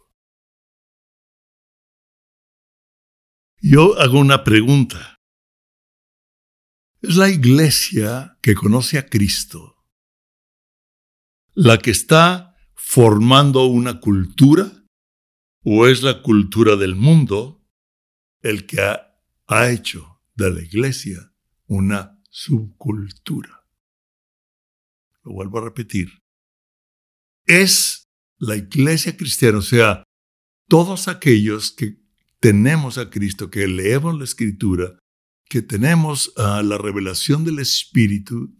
Yo 3.59 3.99
hago 3.99 4.19
una 4.19 4.43
pregunta. 4.43 5.19
¿Es 7.01 7.15
la 7.15 7.29
iglesia 7.29 8.37
que 8.41 8.53
conoce 8.55 8.97
a 8.97 9.07
Cristo 9.07 9.77
la 11.59 11.79
que 11.79 11.89
está 11.89 12.46
formando 12.77 13.65
una 13.65 13.99
cultura 13.99 14.71
o 15.63 15.87
es 15.87 16.03
la 16.03 16.21
cultura 16.21 16.75
del 16.75 16.95
mundo 16.95 17.65
el 18.41 18.65
que 18.65 18.81
ha, 18.81 19.19
ha 19.47 19.69
hecho 19.69 20.21
de 20.35 20.51
la 20.51 20.61
iglesia 20.61 21.33
una 21.65 22.21
subcultura? 22.29 23.57
lo 25.27 25.33
vuelvo 25.33 25.59
a 25.59 25.65
repetir, 25.65 26.21
es 27.45 28.07
la 28.39 28.55
iglesia 28.55 29.17
cristiana, 29.17 29.57
o 29.57 29.61
sea, 29.61 30.03
todos 30.69 31.07
aquellos 31.07 31.71
que 31.71 31.97
tenemos 32.39 32.97
a 32.97 33.09
Cristo, 33.09 33.49
que 33.49 33.67
leemos 33.67 34.17
la 34.17 34.23
escritura, 34.23 34.97
que 35.49 35.61
tenemos 35.61 36.33
ah, 36.37 36.61
la 36.63 36.77
revelación 36.77 37.43
del 37.43 37.59
Espíritu 37.59 38.56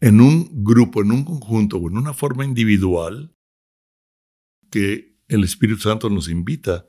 en 0.00 0.20
un 0.20 0.64
grupo, 0.64 1.02
en 1.02 1.12
un 1.12 1.24
conjunto 1.24 1.78
o 1.78 1.88
en 1.88 1.96
una 1.96 2.12
forma 2.12 2.44
individual, 2.44 3.34
que 4.70 5.16
el 5.28 5.44
Espíritu 5.44 5.80
Santo 5.80 6.10
nos 6.10 6.28
invita 6.28 6.86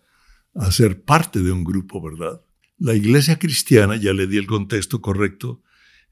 a 0.53 0.71
ser 0.71 1.03
parte 1.03 1.41
de 1.41 1.51
un 1.51 1.63
grupo, 1.63 2.01
¿verdad? 2.01 2.41
La 2.77 2.95
iglesia 2.95 3.39
cristiana, 3.39 3.95
ya 3.95 4.13
le 4.13 4.27
di 4.27 4.37
el 4.37 4.47
contexto 4.47 5.01
correcto, 5.01 5.63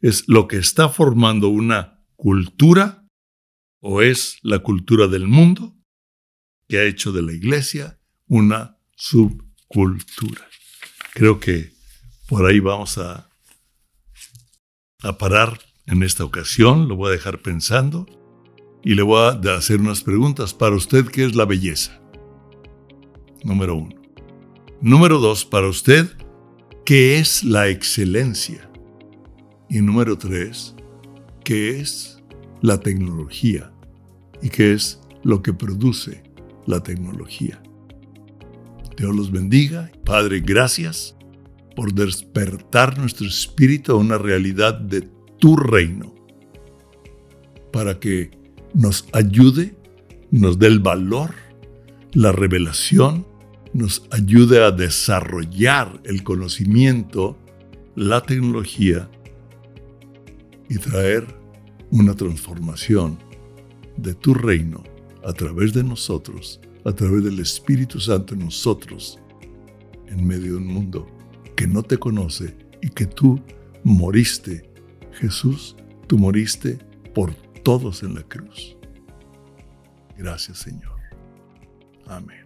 es 0.02 0.28
lo 0.28 0.48
que 0.48 0.58
está 0.58 0.90
formando 0.90 1.50
una 1.50 2.04
cultura 2.16 3.08
o 3.80 4.02
es 4.02 4.40
la 4.42 4.60
cultura 4.60 5.08
del 5.08 5.28
mundo 5.28 5.76
que 6.68 6.80
ha 6.80 6.84
hecho 6.84 7.12
de 7.12 7.22
la 7.22 7.34
iglesia 7.34 8.00
una 8.28 8.78
subcultura. 8.96 10.48
Creo 11.14 11.40
que 11.40 11.74
por 12.28 12.46
ahí 12.46 12.60
vamos 12.60 12.98
a, 12.98 13.30
a 15.02 15.18
parar 15.18 15.60
en 15.88 16.04
esta 16.04 16.24
ocasión, 16.24 16.88
lo 16.88 16.96
voy 16.96 17.10
a 17.10 17.12
dejar 17.12 17.42
pensando 17.42 18.06
y 18.84 18.96
le 18.96 19.02
voy 19.02 19.20
a 19.20 19.56
hacer 19.56 19.80
unas 19.80 20.02
preguntas 20.02 20.54
para 20.54 20.76
usted, 20.76 21.06
¿qué 21.06 21.26
es 21.26 21.36
la 21.36 21.46
belleza? 21.46 22.02
Número 23.44 23.76
uno. 23.76 23.96
Número 24.82 25.20
dos, 25.20 25.46
para 25.46 25.68
usted, 25.68 26.08
¿qué 26.86 27.18
es 27.18 27.44
la 27.44 27.70
excelencia? 27.70 28.70
Y 29.70 29.82
número 29.82 30.18
tres, 30.18 30.76
qué 31.44 31.80
es 31.80 32.22
la 32.62 32.80
tecnología 32.80 33.72
y 34.42 34.50
qué 34.50 34.74
es 34.74 35.00
lo 35.24 35.42
que 35.42 35.54
produce 35.54 36.24
la 36.68 36.82
tecnología. 36.82 37.62
Dios 38.98 39.16
los 39.16 39.32
bendiga. 39.32 39.92
Padre, 40.04 40.40
gracias 40.40 41.16
por 41.76 41.94
despertar 41.94 42.98
nuestro 42.98 43.28
espíritu 43.28 43.92
a 43.92 43.96
una 43.96 44.18
realidad 44.18 44.80
de 44.80 45.02
tu 45.38 45.56
reino, 45.56 46.14
para 47.72 48.00
que 48.00 48.32
nos 48.74 49.08
ayude, 49.14 49.76
nos 50.32 50.60
dé 50.60 50.68
el 50.68 50.80
valor, 50.80 51.32
la 52.14 52.32
revelación, 52.32 53.26
nos 53.74 54.08
ayude 54.12 54.64
a 54.64 54.72
desarrollar 54.72 56.02
el 56.06 56.24
conocimiento, 56.24 57.38
la 57.96 58.22
tecnología 58.22 59.10
y 60.70 60.78
traer 60.78 61.26
una 61.92 62.16
transformación 62.16 63.18
de 63.98 64.14
tu 64.14 64.34
reino 64.34 64.84
a 65.24 65.34
través 65.34 65.74
de 65.74 65.84
nosotros, 65.84 66.60
a 66.86 66.94
través 66.94 67.24
del 67.24 67.40
Espíritu 67.40 68.00
Santo 68.00 68.34
en 68.34 68.42
nosotros, 68.42 69.20
en 70.08 70.26
medio 70.26 70.54
de 70.54 70.58
un 70.58 70.68
mundo 70.68 71.08
que 71.56 71.68
no 71.68 71.84
te 71.84 71.98
conoce 71.98 72.56
y 72.82 72.90
que 72.90 73.06
tú 73.06 73.42
moriste. 73.84 74.70
Jesús, 75.16 75.76
tú 76.08 76.18
moriste 76.18 76.78
por 77.14 77.34
todos 77.64 78.04
en 78.04 78.16
la 78.16 78.24
cruz. 78.24 78.78
Gracias 80.18 80.60
Señor. 80.60 81.00
Amén. 82.08 82.45